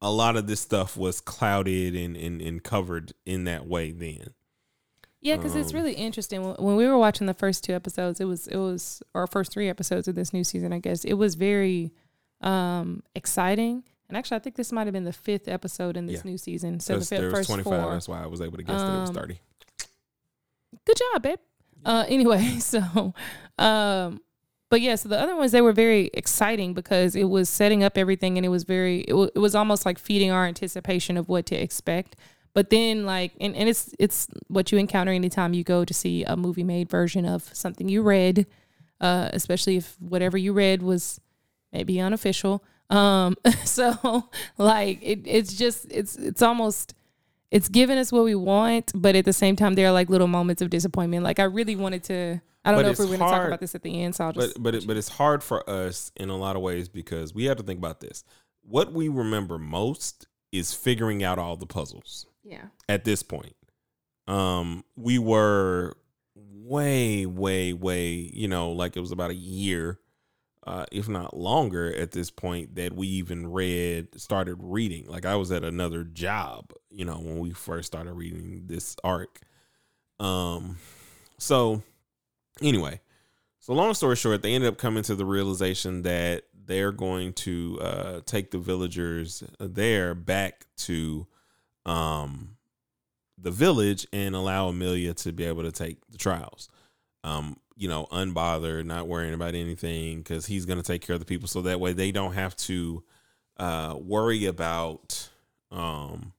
a 0.00 0.10
lot 0.10 0.36
of 0.36 0.46
this 0.46 0.60
stuff 0.60 0.96
was 0.96 1.20
clouded 1.20 1.94
and, 1.96 2.16
and, 2.16 2.40
and 2.40 2.62
covered 2.62 3.12
in 3.26 3.44
that 3.44 3.66
way 3.66 3.90
then. 3.90 4.30
Yeah, 5.20 5.36
because 5.36 5.56
it's 5.56 5.72
Um, 5.72 5.80
really 5.80 5.94
interesting. 5.94 6.42
When 6.54 6.76
we 6.76 6.86
were 6.86 6.96
watching 6.96 7.26
the 7.26 7.34
first 7.34 7.64
two 7.64 7.72
episodes, 7.74 8.20
it 8.20 8.24
was 8.26 8.46
it 8.46 8.56
was 8.58 9.02
our 9.16 9.26
first 9.26 9.50
three 9.52 9.68
episodes 9.68 10.06
of 10.06 10.14
this 10.14 10.32
new 10.32 10.44
season. 10.44 10.72
I 10.72 10.78
guess 10.78 11.04
it 11.04 11.14
was 11.14 11.34
very 11.34 11.92
um 12.40 13.02
exciting. 13.16 13.82
And 14.08 14.16
actually, 14.16 14.36
I 14.36 14.38
think 14.38 14.54
this 14.54 14.70
might 14.70 14.86
have 14.86 14.92
been 14.94 15.02
the 15.04 15.12
fifth 15.12 15.48
episode 15.48 15.96
in 15.96 16.06
this 16.06 16.22
Yeah. 16.24 16.30
new 16.30 16.38
season. 16.38 16.78
So 16.78 16.92
the 16.92 16.98
Because 16.98 17.08
fi- 17.10 17.16
there 17.16 17.26
was 17.26 17.34
first 17.40 17.48
25, 17.48 17.82
four. 17.82 17.92
that's 17.92 18.08
why 18.08 18.22
I 18.22 18.26
was 18.26 18.40
able 18.40 18.56
to 18.58 18.62
guess 18.62 18.80
that 18.80 18.96
it 18.96 19.00
was 19.00 19.10
Um, 19.10 19.16
30. 19.16 19.40
Good 20.86 20.96
job, 20.96 21.22
babe. 21.22 21.38
Uh, 21.84 22.04
anyway, 22.08 22.42
so, 22.58 23.14
um, 23.58 24.20
but 24.70 24.80
yeah, 24.80 24.94
so 24.94 25.08
the 25.08 25.18
other 25.18 25.36
ones 25.36 25.52
they 25.52 25.60
were 25.60 25.72
very 25.72 26.10
exciting 26.14 26.74
because 26.74 27.16
it 27.16 27.24
was 27.24 27.48
setting 27.48 27.82
up 27.82 27.96
everything, 27.96 28.36
and 28.36 28.44
it 28.44 28.50
was 28.50 28.64
very, 28.64 29.00
it, 29.00 29.10
w- 29.10 29.30
it 29.34 29.38
was 29.38 29.54
almost 29.54 29.86
like 29.86 29.98
feeding 29.98 30.30
our 30.30 30.46
anticipation 30.46 31.16
of 31.16 31.28
what 31.28 31.46
to 31.46 31.54
expect. 31.56 32.16
But 32.54 32.70
then, 32.70 33.06
like, 33.06 33.32
and, 33.40 33.54
and 33.54 33.68
it's 33.68 33.94
it's 33.98 34.26
what 34.48 34.72
you 34.72 34.78
encounter 34.78 35.12
anytime 35.12 35.54
you 35.54 35.64
go 35.64 35.84
to 35.84 35.94
see 35.94 36.24
a 36.24 36.36
movie 36.36 36.64
made 36.64 36.88
version 36.88 37.24
of 37.24 37.44
something 37.54 37.88
you 37.88 38.02
read, 38.02 38.46
uh, 39.00 39.30
especially 39.32 39.76
if 39.76 39.96
whatever 40.00 40.36
you 40.36 40.52
read 40.52 40.82
was 40.82 41.20
maybe 41.72 42.00
unofficial. 42.00 42.64
Um, 42.90 43.36
so 43.64 44.28
like 44.56 44.98
it, 45.02 45.20
it's 45.24 45.54
just 45.54 45.86
it's 45.90 46.16
it's 46.16 46.42
almost 46.42 46.94
it's 47.50 47.68
giving 47.68 47.98
us 47.98 48.12
what 48.12 48.24
we 48.24 48.34
want, 48.34 48.92
but 48.94 49.16
at 49.16 49.24
the 49.24 49.32
same 49.32 49.56
time, 49.56 49.74
there 49.74 49.88
are 49.88 49.92
like 49.92 50.10
little 50.10 50.26
moments 50.26 50.62
of 50.62 50.70
disappointment. 50.70 51.24
Like 51.24 51.38
I 51.38 51.44
really 51.44 51.76
wanted 51.76 52.04
to. 52.04 52.40
I 52.64 52.70
don't 52.72 52.80
But 52.80 52.82
know 52.82 52.90
if 52.90 52.98
we're 52.98 53.06
going 53.06 53.18
to 53.20 53.24
talk 53.24 53.46
about 53.46 53.60
this 53.60 53.74
at 53.74 53.82
the 53.82 54.02
end, 54.02 54.14
so 54.14 54.24
I'll 54.24 54.32
just. 54.32 54.54
But 54.54 54.62
but 54.62 54.74
it, 54.74 54.86
but 54.86 54.96
it's 54.96 55.08
hard 55.08 55.42
for 55.42 55.68
us 55.68 56.12
in 56.16 56.28
a 56.28 56.36
lot 56.36 56.56
of 56.56 56.62
ways 56.62 56.88
because 56.88 57.32
we 57.32 57.44
have 57.44 57.56
to 57.56 57.62
think 57.62 57.78
about 57.78 58.00
this. 58.00 58.24
What 58.62 58.92
we 58.92 59.08
remember 59.08 59.58
most 59.58 60.26
is 60.52 60.74
figuring 60.74 61.22
out 61.24 61.38
all 61.38 61.56
the 61.56 61.66
puzzles. 61.66 62.26
yeah, 62.42 62.66
at 62.88 63.04
this 63.04 63.22
point. 63.22 63.54
Um, 64.26 64.84
we 64.96 65.18
were 65.18 65.96
way, 66.34 67.24
way, 67.24 67.72
way, 67.72 68.10
you 68.10 68.48
know, 68.48 68.72
like 68.72 68.96
it 68.96 69.00
was 69.00 69.12
about 69.12 69.30
a 69.30 69.34
year, 69.34 69.98
uh, 70.68 70.84
if 70.92 71.08
not 71.08 71.34
longer 71.34 71.94
at 71.96 72.10
this 72.10 72.30
point 72.30 72.74
that 72.74 72.92
we 72.92 73.06
even 73.06 73.50
read, 73.50 74.20
started 74.20 74.58
reading. 74.60 75.06
Like 75.06 75.24
I 75.24 75.34
was 75.34 75.50
at 75.50 75.64
another 75.64 76.04
job, 76.04 76.74
you 76.90 77.06
know, 77.06 77.16
when 77.16 77.38
we 77.38 77.52
first 77.52 77.86
started 77.86 78.12
reading 78.12 78.64
this 78.66 78.94
arc. 79.02 79.40
Um, 80.20 80.76
so 81.38 81.82
anyway, 82.60 83.00
so 83.60 83.72
long 83.72 83.94
story 83.94 84.14
short, 84.14 84.42
they 84.42 84.54
ended 84.54 84.68
up 84.68 84.76
coming 84.76 85.02
to 85.04 85.14
the 85.14 85.24
realization 85.24 86.02
that 86.02 86.42
they're 86.66 86.92
going 86.92 87.32
to 87.32 87.78
uh, 87.80 88.20
take 88.26 88.50
the 88.50 88.58
villagers 88.58 89.42
there 89.58 90.14
back 90.14 90.66
to 90.76 91.26
um, 91.86 92.56
the 93.38 93.50
village 93.50 94.06
and 94.12 94.34
allow 94.34 94.68
Amelia 94.68 95.14
to 95.14 95.32
be 95.32 95.44
able 95.44 95.62
to 95.62 95.72
take 95.72 96.06
the 96.10 96.18
trials. 96.18 96.68
Um, 97.24 97.56
you 97.78 97.88
know, 97.88 98.06
unbothered, 98.10 98.84
not 98.84 99.06
worrying 99.06 99.32
about 99.34 99.54
anything 99.54 100.18
because 100.18 100.46
he's 100.46 100.66
going 100.66 100.78
to 100.78 100.84
take 100.84 101.00
care 101.00 101.14
of 101.14 101.20
the 101.20 101.26
people, 101.26 101.46
so 101.48 101.62
that 101.62 101.78
way 101.80 101.92
they 101.92 102.10
don't 102.10 102.32
have 102.32 102.54
to 102.56 103.04
uh, 103.56 103.96
worry 103.98 104.44
about 104.46 105.30
um, 105.70 106.32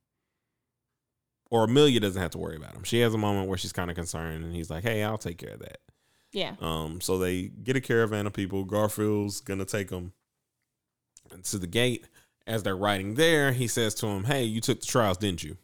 or 1.49 1.63
Amelia 1.63 1.99
doesn't 1.99 2.21
have 2.21 2.31
to 2.31 2.37
worry 2.37 2.55
about 2.57 2.73
him. 2.75 2.83
She 2.83 2.99
has 2.99 3.13
a 3.13 3.17
moment 3.17 3.47
where 3.47 3.57
she's 3.57 3.71
kind 3.73 3.89
of 3.89 3.95
concerned, 3.95 4.43
and 4.43 4.53
he's 4.53 4.69
like, 4.69 4.83
"Hey, 4.83 5.03
I'll 5.03 5.17
take 5.17 5.37
care 5.37 5.53
of 5.53 5.59
that." 5.59 5.77
yeah, 6.31 6.55
Um, 6.61 7.01
so 7.01 7.17
they 7.17 7.47
get 7.47 7.75
a 7.75 7.81
caravan 7.81 8.27
of 8.27 8.33
people. 8.33 8.63
Garfield's 8.65 9.41
gonna 9.41 9.65
take 9.65 9.89
them 9.89 10.13
to 11.43 11.57
the 11.57 11.67
gate. 11.67 12.05
as 12.47 12.63
they're 12.63 12.75
riding 12.75 13.13
there, 13.13 13.51
he 13.51 13.67
says 13.67 13.93
to 13.95 14.07
him, 14.07 14.23
"Hey, 14.25 14.43
you 14.43 14.59
took 14.61 14.79
the 14.79 14.85
trials, 14.85 15.17
didn't 15.17 15.43
you?" 15.43 15.57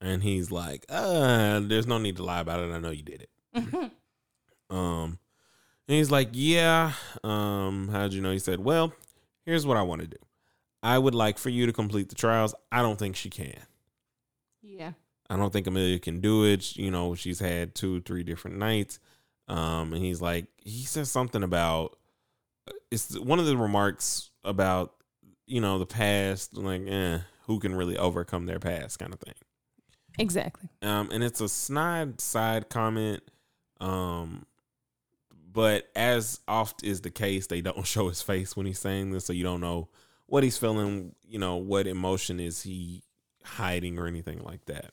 And 0.00 0.22
he's 0.22 0.50
like, 0.50 0.84
"Uh, 0.88 1.60
there's 1.60 1.86
no 1.86 1.98
need 1.98 2.16
to 2.16 2.22
lie 2.24 2.40
about 2.40 2.60
it. 2.60 2.72
I 2.72 2.78
know 2.78 2.90
you 2.90 3.02
did 3.02 3.26
it." 3.54 3.92
Um, 4.70 5.18
and 5.88 5.96
he's 5.96 6.10
like, 6.10 6.30
"Yeah." 6.32 6.92
Um, 7.22 7.88
how'd 7.92 8.12
you 8.12 8.20
know? 8.20 8.32
He 8.32 8.38
said, 8.38 8.60
"Well, 8.60 8.92
here's 9.44 9.66
what 9.66 9.76
I 9.76 9.82
want 9.82 10.00
to 10.02 10.06
do. 10.06 10.16
I 10.82 10.98
would 10.98 11.14
like 11.14 11.38
for 11.38 11.50
you 11.50 11.66
to 11.66 11.72
complete 11.72 12.08
the 12.08 12.14
trials. 12.14 12.54
I 12.70 12.82
don't 12.82 12.98
think 12.98 13.16
she 13.16 13.30
can. 13.30 13.60
yeah. 14.62 14.92
I 15.28 15.36
don't 15.36 15.52
think 15.52 15.66
Amelia 15.66 15.98
can 15.98 16.20
do 16.20 16.44
it. 16.44 16.76
You 16.76 16.90
know, 16.92 17.16
she's 17.16 17.40
had 17.40 17.74
two, 17.74 18.00
three 18.02 18.22
different 18.22 18.58
nights. 18.58 19.00
Um, 19.48 19.92
and 19.92 19.96
he's 20.04 20.20
like, 20.20 20.46
he 20.56 20.84
says 20.84 21.10
something 21.10 21.42
about 21.42 21.98
it's 22.92 23.18
one 23.18 23.40
of 23.40 23.46
the 23.46 23.56
remarks 23.56 24.30
about 24.44 24.94
you 25.46 25.60
know 25.60 25.78
the 25.80 25.86
past, 25.86 26.56
like, 26.56 26.82
eh, 26.86 27.18
who 27.46 27.58
can 27.58 27.74
really 27.74 27.96
overcome 27.98 28.46
their 28.46 28.60
past, 28.60 28.98
kind 29.00 29.12
of 29.12 29.18
thing. 29.20 29.34
Exactly. 30.18 30.68
Um, 30.82 31.10
and 31.12 31.24
it's 31.24 31.40
a 31.40 31.48
snide 31.48 32.20
side 32.20 32.68
comment. 32.68 33.22
Um, 33.80 34.46
but 35.56 35.88
as 35.96 36.40
oft 36.46 36.84
is 36.84 37.00
the 37.00 37.10
case, 37.10 37.46
they 37.46 37.62
don't 37.62 37.86
show 37.86 38.08
his 38.08 38.20
face 38.20 38.54
when 38.54 38.66
he's 38.66 38.78
saying 38.78 39.10
this, 39.10 39.24
so 39.24 39.32
you 39.32 39.42
don't 39.42 39.62
know 39.62 39.88
what 40.26 40.44
he's 40.44 40.58
feeling. 40.58 41.14
You 41.26 41.38
know 41.38 41.56
what 41.56 41.86
emotion 41.86 42.38
is 42.38 42.62
he 42.62 43.02
hiding 43.42 43.98
or 43.98 44.06
anything 44.06 44.44
like 44.44 44.66
that. 44.66 44.90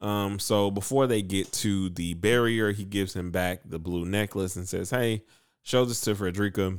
Um, 0.00 0.38
so 0.38 0.70
before 0.70 1.06
they 1.06 1.20
get 1.20 1.52
to 1.52 1.90
the 1.90 2.14
barrier, 2.14 2.72
he 2.72 2.84
gives 2.84 3.14
him 3.14 3.30
back 3.30 3.60
the 3.66 3.78
blue 3.78 4.06
necklace 4.06 4.56
and 4.56 4.66
says, 4.66 4.88
"Hey, 4.88 5.24
show 5.62 5.84
this 5.84 6.00
to 6.02 6.14
Frederica. 6.14 6.78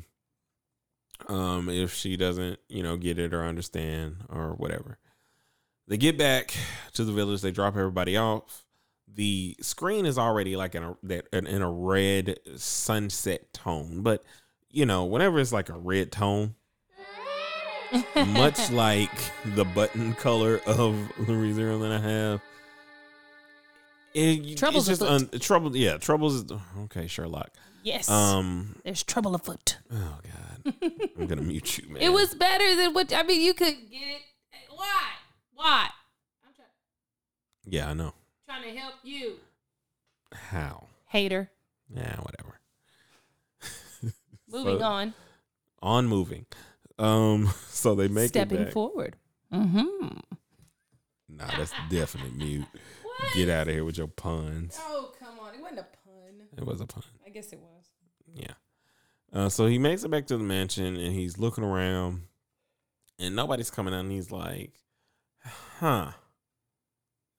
Um, 1.28 1.70
if 1.70 1.94
she 1.94 2.18
doesn't, 2.18 2.60
you 2.68 2.82
know, 2.82 2.98
get 2.98 3.20
it 3.20 3.32
or 3.32 3.44
understand 3.44 4.18
or 4.28 4.56
whatever." 4.56 4.98
They 5.88 5.98
get 5.98 6.18
back 6.18 6.56
to 6.94 7.06
the 7.06 7.14
village. 7.14 7.42
They 7.42 7.52
drop 7.52 7.76
everybody 7.76 8.18
off. 8.18 8.66
The 9.14 9.56
screen 9.62 10.06
is 10.06 10.18
already 10.18 10.56
like 10.56 10.76
in 10.76 10.84
a 10.84 10.98
that 11.04 11.28
in 11.34 11.62
a 11.62 11.72
red 11.72 12.40
sunset 12.56 13.52
tone, 13.54 14.02
but 14.04 14.24
you 14.70 14.86
know, 14.86 15.06
whenever 15.06 15.40
it's 15.40 15.52
like 15.54 15.70
a 15.70 15.78
red 15.78 16.12
tone, 16.12 16.56
much 18.16 18.70
like 18.72 19.12
the 19.56 19.66
button 19.66 20.14
color 20.14 20.62
of 20.68 20.96
the 21.18 21.34
ReZero 21.34 21.80
that 21.82 21.92
I 21.92 22.00
have. 22.00 22.42
It, 24.14 24.58
Trouble's 24.58 24.90
it's 24.90 25.00
just 25.00 25.12
un, 25.34 25.40
trouble. 25.40 25.76
Yeah, 25.76 25.98
troubles. 25.98 26.46
Okay, 26.86 27.08
Sherlock. 27.08 27.50
yes. 27.84 28.10
Um. 28.10 28.76
There's 28.84 29.04
trouble 29.04 29.36
afoot. 29.36 29.78
Oh 29.92 30.18
God, 30.24 30.74
I'm 31.20 31.28
gonna 31.28 31.42
mute 31.44 31.78
you, 31.78 31.90
man. 31.90 32.02
It 32.02 32.10
was 32.10 32.34
better 32.34 32.76
than 32.76 32.94
what 32.94 33.14
I 33.14 33.24
mean. 33.24 33.42
You 33.42 33.54
could 33.54 33.76
get 33.90 34.02
it. 34.02 34.22
Why? 34.70 35.02
Why? 35.54 35.90
I'm 36.46 36.54
try- 36.54 36.66
Yeah, 37.66 37.90
I 37.90 37.94
know. 37.94 38.14
Trying 38.48 38.64
to 38.74 38.80
help 38.80 38.96
you. 39.04 39.36
How? 40.34 40.88
Hater. 41.08 41.50
Yeah, 41.94 42.16
whatever. 42.22 42.60
Moving 44.50 44.80
So- 44.80 44.86
on. 44.86 45.14
On 45.82 46.08
moving. 46.08 46.46
Um. 46.98 47.50
So 47.70 47.94
they 47.94 48.08
make 48.08 48.30
Stepping 48.30 48.58
it 48.60 48.64
back. 48.66 48.74
forward. 48.74 49.16
Mm-hmm. 49.54 50.08
Nah, 51.30 51.46
that's 51.56 51.72
definitely 51.92 52.32
mute. 52.32 52.66
What? 53.04 53.34
Get 53.36 53.50
out 53.50 53.68
of 53.68 53.74
here 53.76 53.86
with 53.86 54.00
your 54.00 54.08
puns. 54.08 54.80
Oh 54.82 55.12
come 55.20 55.40
on! 55.40 55.54
It 55.54 55.62
wasn't 55.62 55.80
a 55.82 55.84
pun. 56.04 56.48
It 56.58 56.66
was 56.66 56.82
a 56.82 56.88
pun. 56.88 57.04
I 57.26 57.30
guess 57.30 57.54
it 57.54 57.60
was. 57.60 57.86
Yeah. 58.34 58.54
Uh, 59.32 59.48
so 59.50 59.68
he 59.68 59.78
makes 59.78 60.04
it 60.04 60.10
back 60.10 60.26
to 60.28 60.38
the 60.38 60.44
mansion 60.44 60.96
and 60.96 61.14
he's 61.14 61.38
looking 61.38 61.64
around 61.64 62.24
and 63.20 63.36
nobody's 63.36 63.70
coming 63.70 63.94
out 63.94 64.00
and 64.00 64.12
he's 64.12 64.32
like, 64.32 64.72
huh, 65.80 66.12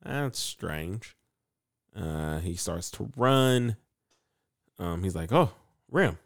that's 0.04 0.38
strange. 0.38 1.16
Uh, 1.96 2.38
he 2.38 2.54
starts 2.54 2.90
to 2.92 3.10
run. 3.16 3.76
Um, 4.78 5.02
he's 5.02 5.14
like, 5.16 5.32
oh, 5.32 5.50
Rem. 5.90 6.18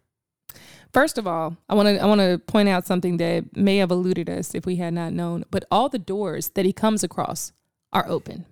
First 0.92 1.16
of 1.16 1.26
all, 1.26 1.56
I 1.70 1.74
want 1.74 1.88
to 1.88 1.98
I 2.02 2.04
want 2.04 2.20
to 2.20 2.38
point 2.46 2.68
out 2.68 2.84
something 2.86 3.16
that 3.16 3.56
may 3.56 3.78
have 3.78 3.90
eluded 3.90 4.28
us 4.28 4.54
if 4.54 4.66
we 4.66 4.76
had 4.76 4.92
not 4.92 5.12
known. 5.14 5.44
But 5.50 5.64
all 5.70 5.88
the 5.88 5.98
doors 5.98 6.48
that 6.50 6.66
he 6.66 6.72
comes 6.74 7.02
across 7.02 7.52
are 7.94 8.06
open, 8.08 8.44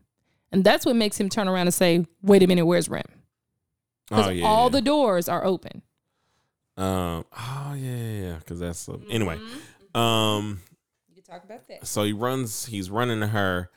and 0.51 0.65
that's 0.65 0.87
what 0.87 0.97
makes 0.97 1.21
him 1.21 1.29
turn 1.29 1.49
around 1.49 1.67
and 1.67 1.75
say, 1.75 2.07
"Wait 2.23 2.43
a 2.43 2.47
minute, 2.47 2.65
where's 2.65 2.89
Rem?" 2.89 3.03
Because 4.09 4.29
Oh, 4.29 4.31
yeah. 4.31 4.47
all 4.47 4.65
yeah. 4.65 4.69
the 4.71 4.81
doors 4.81 5.29
are 5.29 5.45
open. 5.45 5.83
um, 6.79 7.27
oh, 7.37 7.75
yeah, 7.77 7.97
yeah, 7.97 8.21
yeah. 8.21 8.37
That's, 8.47 8.89
uh, 8.89 8.97
anyway. 9.11 9.37
Mm-hmm. 9.37 10.01
Um, 10.01 10.61
You 11.15 11.23
can 11.23 11.35
talk 11.35 11.45
about 11.45 11.69
that. 11.69 11.87
so 11.87 12.05
he 12.05 12.15
runs, 12.15 12.65
he's 12.67 12.89
running 12.91 13.21
to 13.21 13.27
her 13.27 13.71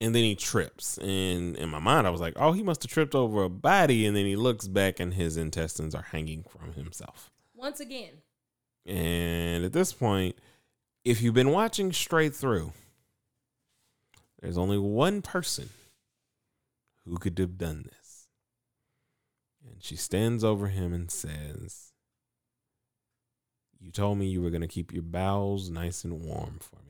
and 0.00 0.14
then 0.14 0.22
he 0.22 0.34
trips. 0.34 0.98
And 0.98 1.56
in 1.56 1.68
my 1.68 1.78
mind, 1.78 2.06
I 2.06 2.10
was 2.10 2.20
like, 2.20 2.34
oh, 2.36 2.52
he 2.52 2.62
must 2.62 2.82
have 2.82 2.92
tripped 2.92 3.14
over 3.14 3.44
a 3.44 3.50
body. 3.50 4.06
And 4.06 4.16
then 4.16 4.26
he 4.26 4.36
looks 4.36 4.68
back 4.68 5.00
and 5.00 5.14
his 5.14 5.36
intestines 5.36 5.94
are 5.94 6.02
hanging 6.02 6.44
from 6.44 6.72
himself. 6.74 7.30
Once 7.54 7.80
again, 7.80 8.22
And 8.86 9.64
at 9.64 9.72
this 9.72 9.92
point, 9.92 10.36
if 11.04 11.20
you've 11.20 11.34
been 11.34 11.50
watching 11.50 11.92
straight 11.92 12.34
through, 12.34 12.72
there's 14.40 14.58
only 14.58 14.78
one 14.78 15.22
person 15.22 15.70
who 17.04 17.16
could 17.16 17.36
have 17.38 17.58
done 17.58 17.84
this. 17.88 18.28
And 19.66 19.82
she 19.82 19.96
stands 19.96 20.44
over 20.44 20.68
him 20.68 20.92
and 20.92 21.10
says, 21.10 21.92
You 23.80 23.90
told 23.90 24.18
me 24.18 24.26
you 24.28 24.40
were 24.40 24.50
going 24.50 24.62
to 24.62 24.68
keep 24.68 24.92
your 24.92 25.02
bowels 25.02 25.70
nice 25.70 26.04
and 26.04 26.22
warm 26.22 26.58
for 26.60 26.76
me. 26.76 26.87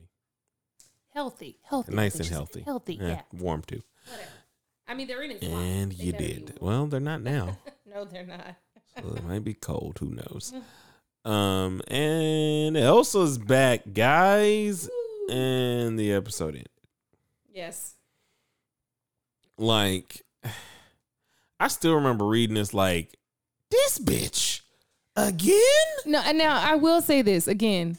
Healthy, 1.13 1.57
healthy, 1.63 1.93
Nice 1.93 2.13
and 2.15 2.23
think 2.23 2.23
she 2.25 2.29
said 2.29 2.35
healthy. 2.35 2.61
healthy. 2.61 2.99
Eh, 3.01 3.07
Yeah, 3.07 3.21
Warm 3.33 3.61
too. 3.61 3.81
whatever. 4.09 4.29
I 4.87 4.93
mean, 4.95 5.07
they're 5.07 5.21
in 5.21 5.31
his 5.31 5.41
And 5.43 5.93
you 5.93 6.11
did. 6.13 6.57
Well, 6.61 6.87
they're 6.87 6.99
not 6.99 7.21
now. 7.21 7.57
no, 7.85 8.05
they're 8.05 8.25
not. 8.25 8.55
So 9.01 9.13
it 9.15 9.23
might 9.25 9.43
be 9.43 9.53
cold. 9.53 9.97
Who 9.99 10.09
knows? 10.11 10.53
Um, 11.25 11.81
and 11.89 12.77
Elsa's 12.77 13.37
back, 13.37 13.81
guys. 13.93 14.89
And 15.29 15.99
the 15.99 16.13
episode 16.13 16.55
ended. 16.55 16.69
Yes. 17.53 17.95
like 19.57 20.21
I 21.59 21.67
still 21.67 21.95
remember 21.95 22.25
reading 22.25 22.55
this 22.55 22.73
like 22.73 23.17
this 23.69 23.99
bitch 23.99 24.61
again. 25.17 25.59
No, 26.05 26.21
and 26.25 26.37
now 26.37 26.57
I 26.59 26.75
will 26.75 27.01
say 27.01 27.21
this 27.21 27.47
again. 27.49 27.97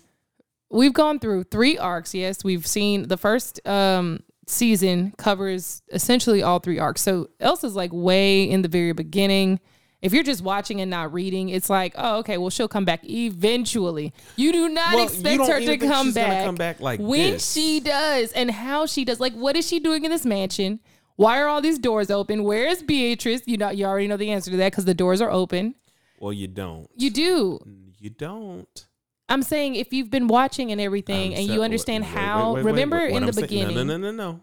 We've 0.71 0.93
gone 0.93 1.19
through 1.19 1.45
three 1.45 1.77
arcs. 1.79 2.15
Yes, 2.15 2.45
we've 2.45 2.67
seen 2.67 3.09
the 3.09 3.17
first 3.17 3.67
um 3.67 4.21
season 4.47 5.13
covers 5.17 5.83
essentially 5.93 6.43
all 6.43 6.59
three 6.59 6.79
arcs. 6.79 7.03
So 7.03 7.29
Elsa's 7.39 7.77
like 7.77 7.91
way 7.93 8.49
in 8.51 8.63
the 8.63 8.69
very 8.69 8.93
beginning. 8.93 9.61
If 10.03 10.15
you're 10.15 10.25
just 10.25 10.43
watching 10.43 10.81
and 10.81 10.91
not 10.91 11.13
reading, 11.13 11.51
it's 11.51 11.69
like, 11.69 11.93
oh, 11.97 12.19
okay, 12.21 12.39
well, 12.39 12.49
she'll 12.49 12.69
come 12.69 12.87
back 12.87 13.01
eventually. 13.05 14.15
You 14.35 14.51
do 14.51 14.69
not 14.71 14.95
Well, 14.95 15.05
expect 15.05 15.47
her 15.47 15.61
to 15.61 15.77
come 15.77 16.13
back, 16.13 16.47
come 16.47 16.55
back 16.55 16.81
like 16.81 16.99
when 17.01 17.33
this. 17.35 17.53
she 17.53 17.81
does 17.81 18.33
and 18.33 18.51
how 18.51 18.87
she 18.87 19.05
does. 19.05 19.21
Like, 19.21 19.35
what 19.35 19.57
is 19.57 19.69
she 19.69 19.79
doing 19.79 20.05
in 20.05 20.11
this 20.11 20.25
mansion? 20.25 20.81
Why 21.17 21.39
are 21.41 21.49
all 21.49 21.61
these 21.61 21.79
doors 21.79 22.11
open? 22.11 22.45
Where 22.45 22.67
is 22.67 22.83
Beatrice? 22.83 23.43
You 23.45 23.59
know, 23.59 23.69
you 23.71 23.85
already 23.85 24.09
know 24.09 24.17
the 24.17 24.31
answer 24.31 24.51
to 24.51 24.57
that 24.57 24.73
because 24.73 24.87
the 24.87 24.95
doors 24.95 25.21
are 25.21 25.31
open. 25.31 25.75
Well, 26.19 26.33
you 26.33 26.49
don't. 26.49 26.89
You 26.97 27.11
do. 27.11 27.61
You 27.99 28.09
don't. 28.11 28.87
I'm 29.31 29.43
saying 29.43 29.77
if 29.77 29.93
you've 29.93 30.11
been 30.11 30.27
watching 30.27 30.73
and 30.73 30.81
everything 30.81 31.35
and 31.35 31.47
you 31.47 31.63
understand 31.63 32.05
how, 32.05 32.57
remember. 32.57 32.99
In 32.99 33.25
the 33.25 33.33
beginning, 33.33 33.77
No, 33.77 33.85
no, 33.85 33.97
no, 33.97 34.11
no, 34.11 34.33
no. 34.33 34.41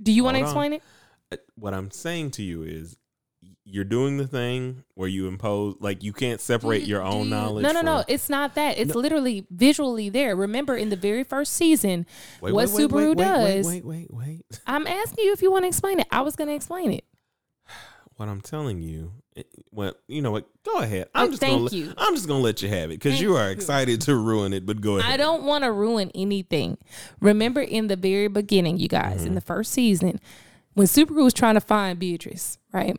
do 0.00 0.12
you 0.12 0.22
want 0.22 0.36
to 0.36 0.42
explain 0.42 0.74
it? 0.74 0.82
Uh, 1.32 1.36
What 1.56 1.74
I'm 1.74 1.90
saying 1.90 2.32
to 2.32 2.42
you 2.42 2.62
is, 2.62 2.96
you're 3.64 3.84
doing 3.84 4.16
the 4.16 4.26
thing 4.26 4.82
where 4.94 5.08
you 5.08 5.28
impose, 5.28 5.76
like 5.80 6.02
you 6.02 6.12
can't 6.12 6.40
separate 6.40 6.82
your 6.84 7.02
own 7.02 7.30
knowledge. 7.30 7.62
No, 7.62 7.72
no, 7.72 7.80
no. 7.82 7.98
from- 7.98 8.04
It's 8.08 8.28
not 8.28 8.54
that. 8.56 8.78
It's 8.78 8.94
literally 8.94 9.46
visually 9.50 10.08
there. 10.08 10.34
Remember 10.34 10.76
in 10.76 10.88
the 10.88 10.96
very 10.96 11.24
first 11.24 11.52
season, 11.52 12.04
Wait, 12.40 12.52
what 12.52 12.68
wait, 12.70 12.90
Subaru 12.90 13.08
wait, 13.10 13.18
does. 13.18 13.66
Wait, 13.66 13.84
wait, 13.84 14.10
wait, 14.12 14.28
wait. 14.28 14.60
I'm 14.66 14.86
asking 14.86 15.24
you 15.24 15.32
if 15.32 15.40
you 15.40 15.50
want 15.52 15.64
to 15.64 15.68
explain 15.68 16.00
it. 16.00 16.06
I 16.10 16.22
was 16.22 16.34
going 16.36 16.48
to 16.48 16.54
explain 16.54 16.92
it. 16.92 17.04
What 18.16 18.28
I'm 18.28 18.40
telling 18.40 18.82
you, 18.82 19.12
well, 19.72 19.94
you 20.08 20.22
know 20.22 20.30
what? 20.30 20.46
Go 20.64 20.78
ahead. 20.78 21.08
I'm 21.14 21.26
Oh, 21.26 21.30
just 21.30 21.40
thank 21.40 21.52
gonna. 21.52 21.62
let- 21.64 21.72
you. 21.72 21.92
I'm 21.96 22.14
just 22.14 22.28
gonna 22.28 22.42
let 22.42 22.62
you 22.62 22.68
have 22.68 22.90
it 22.90 23.00
because 23.00 23.20
you 23.20 23.36
are 23.36 23.50
excited 23.50 24.00
to 24.02 24.16
ruin 24.16 24.52
it. 24.52 24.66
But 24.66 24.80
go 24.80 24.98
ahead. 24.98 25.10
I 25.12 25.16
don't 25.16 25.44
want 25.44 25.64
to 25.64 25.72
ruin 25.72 26.10
anything. 26.14 26.78
Remember 27.20 27.60
in 27.60 27.86
the 27.88 27.96
very 27.96 28.28
beginning, 28.28 28.78
you 28.78 28.88
guys, 28.88 29.18
Mm-hmm. 29.18 29.26
in 29.28 29.34
the 29.34 29.40
first 29.40 29.72
season, 29.72 30.20
when 30.74 30.86
Subaru 30.86 31.24
was 31.24 31.34
trying 31.34 31.54
to 31.54 31.60
find 31.60 31.98
Beatrice, 31.98 32.58
right? 32.72 32.96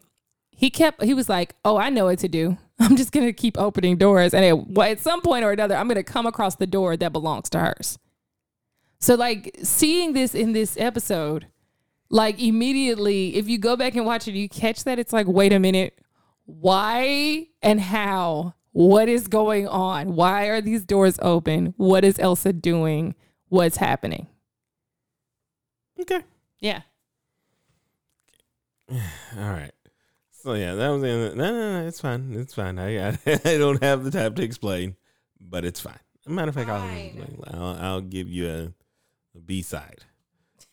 He 0.51 0.69
kept, 0.69 1.03
he 1.03 1.13
was 1.13 1.27
like, 1.29 1.55
oh, 1.65 1.77
I 1.77 1.89
know 1.89 2.05
what 2.05 2.19
to 2.19 2.27
do. 2.27 2.57
I'm 2.79 2.95
just 2.95 3.11
to 3.25 3.33
keep 3.33 3.57
opening 3.57 3.97
doors. 3.97 4.33
And 4.33 4.45
at, 4.45 4.67
well, 4.67 4.89
at 4.91 4.99
some 4.99 5.21
point 5.21 5.43
or 5.43 5.51
another, 5.51 5.75
I'm 5.75 5.87
to 5.97 6.03
come 6.03 6.25
across 6.27 6.55
the 6.55 6.67
door 6.67 6.95
that 6.97 7.11
belongs 7.13 7.49
to 7.51 7.59
hers. 7.59 7.97
So, 8.99 9.15
like, 9.15 9.55
seeing 9.63 10.13
this 10.13 10.35
in 10.35 10.53
this 10.53 10.77
episode, 10.77 11.47
like, 12.09 12.39
immediately, 12.41 13.35
if 13.35 13.47
you 13.47 13.57
go 13.57 13.75
back 13.75 13.95
and 13.95 14.05
watch 14.05 14.27
it, 14.27 14.35
you 14.35 14.47
catch 14.49 14.83
that 14.83 14.99
it's 14.99 15.13
like, 15.13 15.27
wait 15.27 15.53
a 15.53 15.59
minute, 15.59 15.97
why 16.59 17.47
and 17.61 17.79
how? 17.79 18.55
What 18.73 19.09
is 19.09 19.27
going 19.27 19.67
on? 19.67 20.15
Why 20.15 20.45
are 20.45 20.61
these 20.61 20.85
doors 20.85 21.17
open? 21.21 21.73
What 21.77 22.03
is 22.03 22.17
Elsa 22.19 22.53
doing? 22.53 23.15
what's 23.49 23.75
happening. 23.75 24.27
Okay. 25.99 26.21
Yeah. 26.61 26.83
All 28.91 28.97
right. 29.37 29.71
So 30.31 30.53
yeah, 30.53 30.73
that 30.75 30.87
was 30.89 31.01
the 31.01 31.09
end. 31.09 31.27
Of, 31.27 31.35
no, 31.35 31.51
no, 31.51 31.81
no, 31.81 31.87
it's 31.87 31.99
fine. 31.99 32.33
It's 32.33 32.53
fine. 32.53 32.79
I, 32.79 33.09
I 33.09 33.17
I 33.25 33.57
don't 33.57 33.83
have 33.83 34.03
the 34.05 34.11
time 34.11 34.33
to 34.35 34.41
explain, 34.43 34.95
but 35.39 35.65
it's 35.65 35.79
fine. 35.81 35.99
matter 36.25 36.49
of 36.49 36.55
fact, 36.55 36.69
I'll, 36.69 37.43
I'll 37.53 37.75
I'll 37.79 38.01
give 38.01 38.27
you 38.29 38.49
a, 38.49 38.73
a 39.37 39.41
B 39.45 39.61
side. 39.61 40.05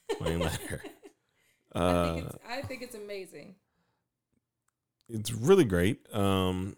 Explain 0.08 0.38
later. 0.40 0.82
I, 1.74 1.78
Uh, 1.78 2.14
think 2.14 2.26
it's, 2.26 2.36
I 2.48 2.62
think 2.62 2.82
it's 2.82 2.94
amazing. 2.94 3.56
It's 5.08 5.32
really 5.32 5.64
great. 5.64 6.00
Um, 6.14 6.76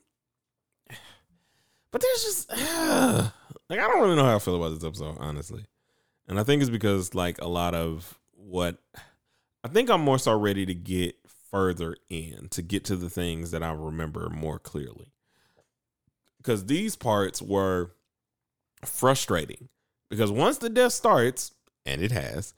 but 1.90 2.00
there's 2.00 2.22
just 2.22 2.50
like 2.50 3.78
I 3.78 3.88
don't 3.88 4.02
really 4.02 4.16
know 4.16 4.24
how 4.24 4.36
I 4.36 4.38
feel 4.38 4.56
about 4.56 4.74
this 4.74 4.84
episode, 4.84 5.16
honestly. 5.18 5.64
And 6.28 6.38
I 6.38 6.44
think 6.44 6.62
it's 6.62 6.70
because 6.70 7.14
like 7.14 7.40
a 7.40 7.48
lot 7.48 7.74
of 7.74 8.18
what 8.36 8.78
I 9.64 9.68
think 9.68 9.90
I'm 9.90 10.00
more 10.00 10.18
so 10.18 10.38
ready 10.38 10.64
to 10.66 10.74
get 10.74 11.16
further 11.50 11.96
in 12.08 12.48
to 12.50 12.62
get 12.62 12.84
to 12.84 12.96
the 12.96 13.10
things 13.10 13.50
that 13.50 13.62
I 13.62 13.72
remember 13.72 14.28
more 14.30 14.58
clearly. 14.58 15.12
Because 16.38 16.66
these 16.66 16.96
parts 16.96 17.42
were 17.42 17.90
frustrating. 18.84 19.68
Because 20.08 20.30
once 20.30 20.58
the 20.58 20.70
death 20.70 20.92
starts, 20.92 21.52
and 21.84 22.02
it 22.02 22.12
has, 22.12 22.54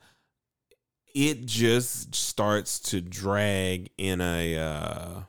it 1.13 1.45
just 1.45 2.15
starts 2.15 2.79
to 2.79 3.01
drag 3.01 3.89
in 3.97 4.21
a 4.21 4.57
uh 4.57 5.21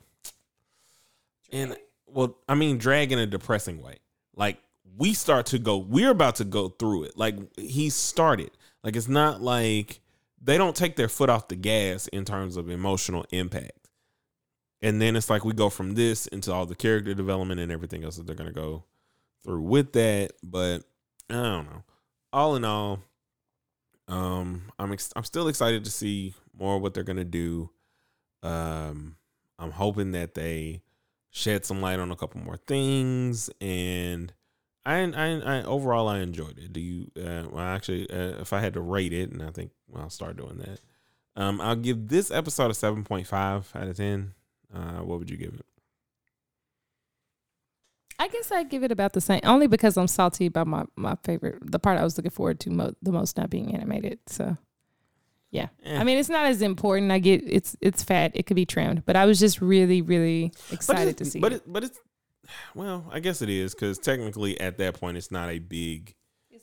in 1.55 1.75
well, 2.05 2.37
I 2.47 2.55
mean 2.55 2.77
drag 2.77 3.11
in 3.11 3.19
a 3.19 3.25
depressing 3.25 3.81
way. 3.81 3.97
Like 4.35 4.57
we 4.97 5.13
start 5.13 5.47
to 5.47 5.59
go, 5.59 5.77
we're 5.77 6.11
about 6.11 6.35
to 6.35 6.43
go 6.43 6.69
through 6.69 7.05
it. 7.05 7.17
Like 7.17 7.35
he 7.57 7.89
started. 7.89 8.51
Like 8.83 8.95
it's 8.95 9.07
not 9.07 9.41
like 9.41 10.01
they 10.41 10.57
don't 10.57 10.75
take 10.75 10.95
their 10.95 11.07
foot 11.07 11.29
off 11.29 11.47
the 11.47 11.55
gas 11.55 12.07
in 12.07 12.25
terms 12.25 12.57
of 12.57 12.69
emotional 12.69 13.25
impact. 13.31 13.89
And 14.81 15.01
then 15.01 15.15
it's 15.15 15.29
like 15.29 15.45
we 15.45 15.53
go 15.53 15.69
from 15.69 15.95
this 15.95 16.27
into 16.27 16.53
all 16.53 16.65
the 16.65 16.75
character 16.75 17.13
development 17.13 17.59
and 17.59 17.71
everything 17.71 18.03
else 18.03 18.17
that 18.17 18.27
they're 18.27 18.35
gonna 18.35 18.51
go 18.51 18.83
through 19.43 19.61
with 19.61 19.93
that. 19.93 20.33
But 20.43 20.83
I 21.29 21.33
don't 21.33 21.69
know. 21.69 21.83
All 22.33 22.55
in 22.57 22.65
all, 22.65 22.99
um, 24.09 24.63
I'm 24.77 24.91
ex- 24.91 25.13
I'm 25.15 25.23
still 25.23 25.47
excited 25.47 25.85
to 25.85 25.91
see 25.91 26.33
more 26.53 26.77
what 26.79 26.93
they're 26.93 27.03
gonna 27.03 27.23
do. 27.23 27.69
Um, 28.43 29.15
I'm 29.57 29.71
hoping 29.71 30.11
that 30.11 30.35
they 30.35 30.81
shed 31.35 31.65
some 31.65 31.81
light 31.81 31.99
on 31.99 32.11
a 32.11 32.15
couple 32.15 32.39
more 32.39 32.55
things, 32.55 33.49
and 33.59 34.33
I, 34.85 34.99
I, 34.99 35.57
I 35.57 35.63
overall 35.63 36.07
I 36.07 36.19
enjoyed 36.19 36.57
it. 36.57 36.71
Do 36.71 36.79
you? 36.79 37.11
Uh, 37.17 37.49
well, 37.51 37.65
actually, 37.65 38.09
uh, 38.09 38.39
if 38.39 38.53
I 38.53 38.61
had 38.61 38.73
to 38.75 38.81
rate 38.81 39.11
it, 39.11 39.31
and 39.31 39.43
I 39.43 39.51
think 39.51 39.71
well, 39.89 40.03
I'll 40.03 40.09
start 40.09 40.37
doing 40.37 40.57
that. 40.59 40.79
Um, 41.35 41.59
I'll 41.59 41.75
give 41.75 42.07
this 42.07 42.31
episode 42.31 42.71
a 42.71 42.73
seven 42.73 43.03
point 43.03 43.27
five 43.27 43.69
out 43.75 43.87
of 43.87 43.97
ten. 43.97 44.33
Uh, 44.73 44.99
what 44.99 45.19
would 45.19 45.29
you 45.29 45.37
give 45.37 45.53
it? 45.53 45.65
I 48.17 48.29
guess 48.29 48.49
I'd 48.49 48.69
give 48.69 48.83
it 48.83 48.93
about 48.93 49.11
the 49.11 49.19
same, 49.19 49.41
only 49.43 49.67
because 49.67 49.97
I'm 49.97 50.07
salty 50.07 50.45
about 50.45 50.67
my, 50.67 50.85
my 50.95 51.17
favorite, 51.25 51.57
the 51.69 51.79
part 51.79 51.99
I 51.99 52.03
was 52.03 52.17
looking 52.17 52.31
forward 52.31 52.61
to 52.61 52.69
mo- 52.69 52.95
the 53.01 53.11
most 53.11 53.37
not 53.37 53.49
being 53.49 53.75
animated. 53.75 54.19
So, 54.27 54.57
yeah. 55.55 55.67
Eh. 55.85 55.97
I 55.97 56.03
mean, 56.03 56.17
it's 56.17 56.29
not 56.29 56.45
as 56.45 56.61
important. 56.61 57.11
I 57.11 57.19
get 57.19 57.41
it's 57.45 57.75
it's 57.81 58.03
fat. 58.03 58.31
It 58.33 58.45
could 58.45 58.55
be 58.55 58.65
trimmed, 58.65 59.05
but 59.05 59.15
I 59.15 59.25
was 59.25 59.39
just 59.39 59.61
really, 59.61 60.01
really 60.01 60.51
excited 60.71 61.17
to 61.17 61.25
see 61.25 61.39
But 61.39 61.53
it. 61.53 61.55
it, 61.55 61.63
but 61.73 61.83
it's 61.83 61.99
well, 62.75 63.09
I 63.11 63.19
guess 63.19 63.41
it 63.41 63.49
is 63.49 63.73
because 63.73 63.97
technically 63.97 64.59
at 64.59 64.77
that 64.77 64.99
point 64.99 65.17
it's 65.17 65.31
not 65.31 65.49
a 65.49 65.59
big 65.59 66.13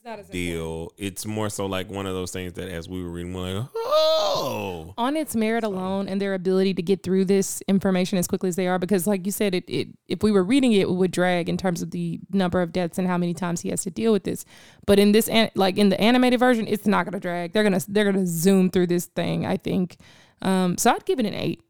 It's 0.02 0.08
not 0.08 0.18
as 0.18 0.28
deal. 0.30 0.92
It's 0.98 1.24
more 1.24 1.48
so 1.48 1.66
like 1.66 1.88
one 1.88 2.06
of 2.06 2.14
those 2.14 2.32
things 2.32 2.54
that 2.54 2.68
as 2.68 2.88
we 2.88 3.00
were 3.04 3.08
reading, 3.08 3.32
we're 3.32 3.52
like, 3.52 3.68
oh, 3.72 4.94
on 4.98 5.16
its 5.16 5.36
merit 5.36 5.62
alone 5.62 6.08
and 6.08 6.20
their 6.20 6.34
ability 6.34 6.74
to 6.74 6.82
get 6.82 7.04
through 7.04 7.26
this 7.26 7.62
information 7.68 8.18
as 8.18 8.26
quickly 8.26 8.48
as 8.48 8.56
they 8.56 8.66
are 8.66 8.80
because 8.80 9.06
like 9.06 9.24
you 9.24 9.30
said 9.30 9.54
it, 9.54 9.62
it 9.68 9.86
if 10.08 10.24
we 10.24 10.32
were 10.32 10.42
reading 10.42 10.72
it, 10.72 10.80
it 10.80 10.90
would 10.90 11.12
drag 11.12 11.48
in 11.48 11.56
terms 11.56 11.82
of 11.82 11.92
the 11.92 12.18
number 12.32 12.60
of 12.60 12.72
deaths 12.72 12.98
and 12.98 13.06
how 13.06 13.16
many 13.16 13.32
times 13.32 13.60
he 13.60 13.68
has 13.68 13.84
to 13.84 13.90
deal 13.90 14.10
with 14.10 14.24
this. 14.24 14.44
But 14.88 14.98
in 14.98 15.12
this 15.12 15.28
an- 15.28 15.52
like 15.54 15.78
in 15.78 15.88
the 15.90 16.00
animated 16.00 16.40
version 16.40 16.66
it's 16.66 16.84
not 16.84 17.04
gonna 17.04 17.20
drag. 17.20 17.52
They're 17.52 17.62
gonna 17.62 17.80
they're 17.86 18.10
gonna 18.10 18.26
zoom 18.26 18.70
through 18.70 18.88
this 18.88 19.06
thing 19.06 19.46
i 19.46 19.56
think. 19.56 19.98
Um 20.40 20.76
so 20.78 20.90
i'd 20.90 21.04
give 21.04 21.20
it 21.20 21.26
an 21.26 21.34
eight. 21.34 21.62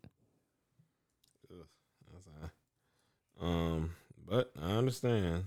Um, 3.43 3.91
but 4.27 4.53
I 4.59 4.71
understand. 4.73 5.45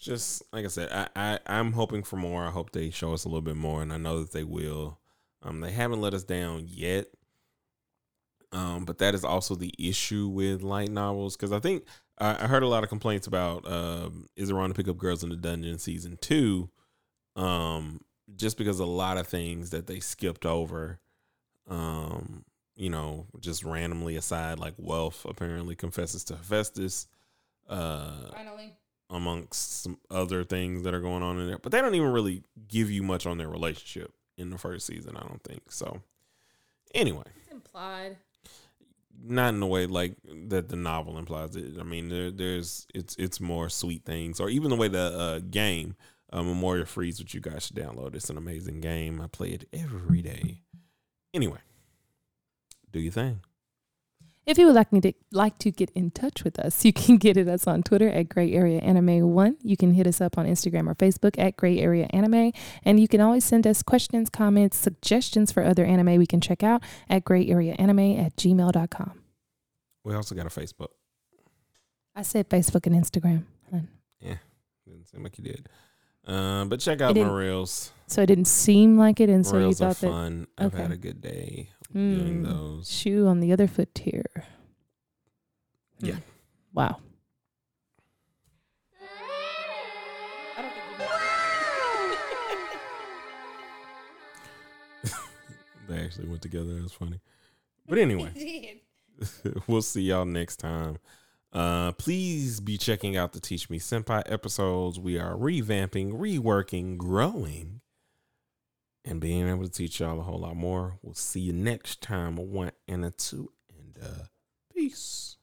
Just 0.00 0.42
like 0.52 0.64
I 0.64 0.68
said, 0.68 0.90
I, 0.90 1.08
I 1.14 1.38
I'm 1.46 1.72
hoping 1.72 2.02
for 2.02 2.16
more. 2.16 2.46
I 2.46 2.50
hope 2.50 2.72
they 2.72 2.88
show 2.90 3.12
us 3.12 3.24
a 3.24 3.28
little 3.28 3.42
bit 3.42 3.56
more, 3.56 3.82
and 3.82 3.92
I 3.92 3.98
know 3.98 4.20
that 4.20 4.32
they 4.32 4.44
will. 4.44 4.98
Um, 5.42 5.60
they 5.60 5.72
haven't 5.72 6.00
let 6.00 6.14
us 6.14 6.24
down 6.24 6.64
yet. 6.66 7.06
Um, 8.52 8.84
but 8.84 8.98
that 8.98 9.14
is 9.14 9.24
also 9.24 9.54
the 9.54 9.72
issue 9.78 10.26
with 10.26 10.62
light 10.62 10.90
novels 10.90 11.36
because 11.36 11.52
I 11.52 11.60
think 11.60 11.84
I, 12.18 12.44
I 12.44 12.46
heard 12.48 12.62
a 12.62 12.68
lot 12.68 12.82
of 12.82 12.88
complaints 12.88 13.26
about 13.26 13.70
um, 13.70 14.26
is 14.36 14.52
wrong 14.52 14.68
to 14.70 14.74
pick 14.74 14.88
up 14.88 14.98
girls 14.98 15.22
in 15.22 15.28
the 15.28 15.36
dungeon 15.36 15.78
season 15.78 16.18
two, 16.20 16.70
um, 17.36 18.00
just 18.34 18.56
because 18.56 18.80
a 18.80 18.86
lot 18.86 19.18
of 19.18 19.28
things 19.28 19.70
that 19.70 19.86
they 19.86 20.00
skipped 20.00 20.46
over, 20.46 20.98
um, 21.68 22.44
you 22.74 22.90
know, 22.90 23.26
just 23.38 23.64
randomly 23.64 24.16
aside, 24.16 24.58
like 24.58 24.76
Welf 24.78 25.28
apparently 25.28 25.76
confesses 25.76 26.24
to 26.24 26.34
Hephaestus, 26.36 27.06
uh, 27.68 28.30
finally 28.32 28.74
amongst 29.10 29.82
some 29.82 29.98
other 30.10 30.44
things 30.44 30.82
that 30.84 30.94
are 30.94 31.00
going 31.00 31.22
on 31.22 31.38
in 31.38 31.46
there. 31.48 31.58
But 31.58 31.72
they 31.72 31.80
don't 31.80 31.94
even 31.94 32.12
really 32.12 32.42
give 32.68 32.90
you 32.90 33.02
much 33.02 33.26
on 33.26 33.38
their 33.38 33.48
relationship 33.48 34.12
in 34.36 34.50
the 34.50 34.58
first 34.58 34.86
season, 34.86 35.16
I 35.16 35.26
don't 35.26 35.42
think. 35.42 35.72
So 35.72 36.00
anyway, 36.94 37.24
it's 37.42 37.52
implied 37.52 38.16
not 39.22 39.50
in 39.50 39.60
the 39.60 39.66
way 39.66 39.86
like 39.86 40.14
that 40.48 40.68
the 40.68 40.76
novel 40.76 41.18
implies 41.18 41.56
it. 41.56 41.74
I 41.78 41.82
mean, 41.82 42.08
there, 42.08 42.30
there's 42.30 42.86
it's 42.94 43.16
it's 43.18 43.40
more 43.40 43.68
sweet 43.68 44.04
things, 44.04 44.40
or 44.40 44.48
even 44.48 44.70
the 44.70 44.76
way 44.76 44.88
the 44.88 44.98
uh, 45.00 45.38
game 45.40 45.96
uh, 46.32 46.42
Memoria 46.42 46.86
Freese, 46.86 47.18
which 47.18 47.34
you 47.34 47.40
guys 47.40 47.66
should 47.66 47.76
download. 47.76 48.14
It's 48.14 48.30
an 48.30 48.36
amazing 48.36 48.80
game. 48.80 49.20
I 49.20 49.26
play 49.26 49.50
it 49.50 49.68
every 49.72 50.22
day. 50.22 50.62
Anyway, 51.34 51.60
do 52.90 53.00
your 53.00 53.12
thing. 53.12 53.40
If 54.50 54.58
you 54.58 54.66
would 54.66 54.74
like 54.74 54.92
me 54.92 55.00
to 55.02 55.12
like 55.30 55.58
to 55.58 55.70
get 55.70 55.90
in 55.90 56.10
touch 56.10 56.42
with 56.42 56.58
us, 56.58 56.84
you 56.84 56.92
can 56.92 57.18
get 57.18 57.36
at 57.36 57.46
us 57.46 57.68
on 57.68 57.84
Twitter 57.84 58.08
at 58.08 58.28
Gray 58.28 58.52
Area 58.52 58.80
Anime 58.80 59.32
One. 59.32 59.56
You 59.62 59.76
can 59.76 59.94
hit 59.94 60.08
us 60.08 60.20
up 60.20 60.36
on 60.36 60.44
Instagram 60.44 60.88
or 60.88 60.96
Facebook 60.96 61.38
at 61.38 61.56
Gray 61.56 61.78
Area 61.78 62.08
Anime, 62.10 62.50
and 62.82 62.98
you 62.98 63.06
can 63.06 63.20
always 63.20 63.44
send 63.44 63.64
us 63.64 63.80
questions, 63.84 64.28
comments, 64.28 64.76
suggestions 64.76 65.52
for 65.52 65.62
other 65.62 65.84
anime 65.84 66.16
we 66.16 66.26
can 66.26 66.40
check 66.40 66.64
out 66.64 66.82
at 67.08 67.22
Gray 67.22 67.46
Area 67.46 67.76
Anime 67.78 68.18
at 68.18 68.34
gmail.com. 68.34 69.20
We 70.02 70.14
also 70.16 70.34
got 70.34 70.46
a 70.46 70.48
Facebook. 70.48 70.88
I 72.16 72.22
said 72.22 72.50
Facebook 72.50 72.86
and 72.86 72.96
Instagram, 72.96 73.44
hun. 73.70 73.86
Didn't 74.84 75.06
seem 75.06 75.22
like 75.22 75.38
you 75.38 75.44
did. 75.44 75.68
Uh, 76.26 76.64
but 76.64 76.80
check 76.80 77.00
out 77.00 77.14
my 77.14 77.30
reels. 77.30 77.92
so 78.08 78.22
it 78.22 78.26
didn't 78.26 78.48
seem 78.48 78.98
like 78.98 79.20
it, 79.20 79.28
and 79.30 79.46
so 79.46 79.58
you 79.58 79.66
reels 79.66 79.80
are 79.80 79.94
thought 79.94 80.00
that 80.00 80.10
fun. 80.10 80.48
I've 80.58 80.74
okay. 80.74 80.82
had 80.82 80.90
a 80.90 80.96
good 80.96 81.20
day 81.20 81.68
doing 81.92 82.42
Mm. 82.42 82.44
those. 82.44 82.90
shoe 82.90 83.26
on 83.26 83.40
the 83.40 83.52
other 83.52 83.66
foot 83.66 83.98
here. 84.04 84.24
Hmm. 86.00 86.06
Yeah. 86.06 86.16
Wow. 86.72 86.98
They 95.88 95.98
actually 95.98 96.28
went 96.28 96.42
together. 96.42 96.78
It 96.78 96.82
was 96.82 96.92
funny. 96.92 97.20
But 97.88 97.98
anyway. 97.98 98.80
we'll 99.66 99.82
see 99.82 100.02
y'all 100.02 100.24
next 100.24 100.56
time. 100.58 100.96
Uh, 101.52 101.92
please 101.92 102.60
be 102.60 102.78
checking 102.78 103.16
out 103.16 103.32
the 103.32 103.40
Teach 103.40 103.68
Me 103.68 103.78
Senpai 103.78 104.22
episodes. 104.26 104.98
We 105.00 105.18
are 105.18 105.34
revamping, 105.34 106.12
reworking, 106.12 106.96
growing, 106.96 107.80
and 109.10 109.20
being 109.20 109.48
able 109.48 109.64
to 109.64 109.70
teach 109.70 109.98
y'all 109.98 110.20
a 110.20 110.22
whole 110.22 110.38
lot 110.38 110.56
more. 110.56 110.98
We'll 111.02 111.14
see 111.14 111.40
you 111.40 111.52
next 111.52 112.00
time. 112.00 112.38
A 112.38 112.42
one 112.42 112.70
and 112.86 113.04
a 113.04 113.10
two, 113.10 113.50
and 113.68 113.98
uh, 114.02 114.24
peace. 114.72 115.36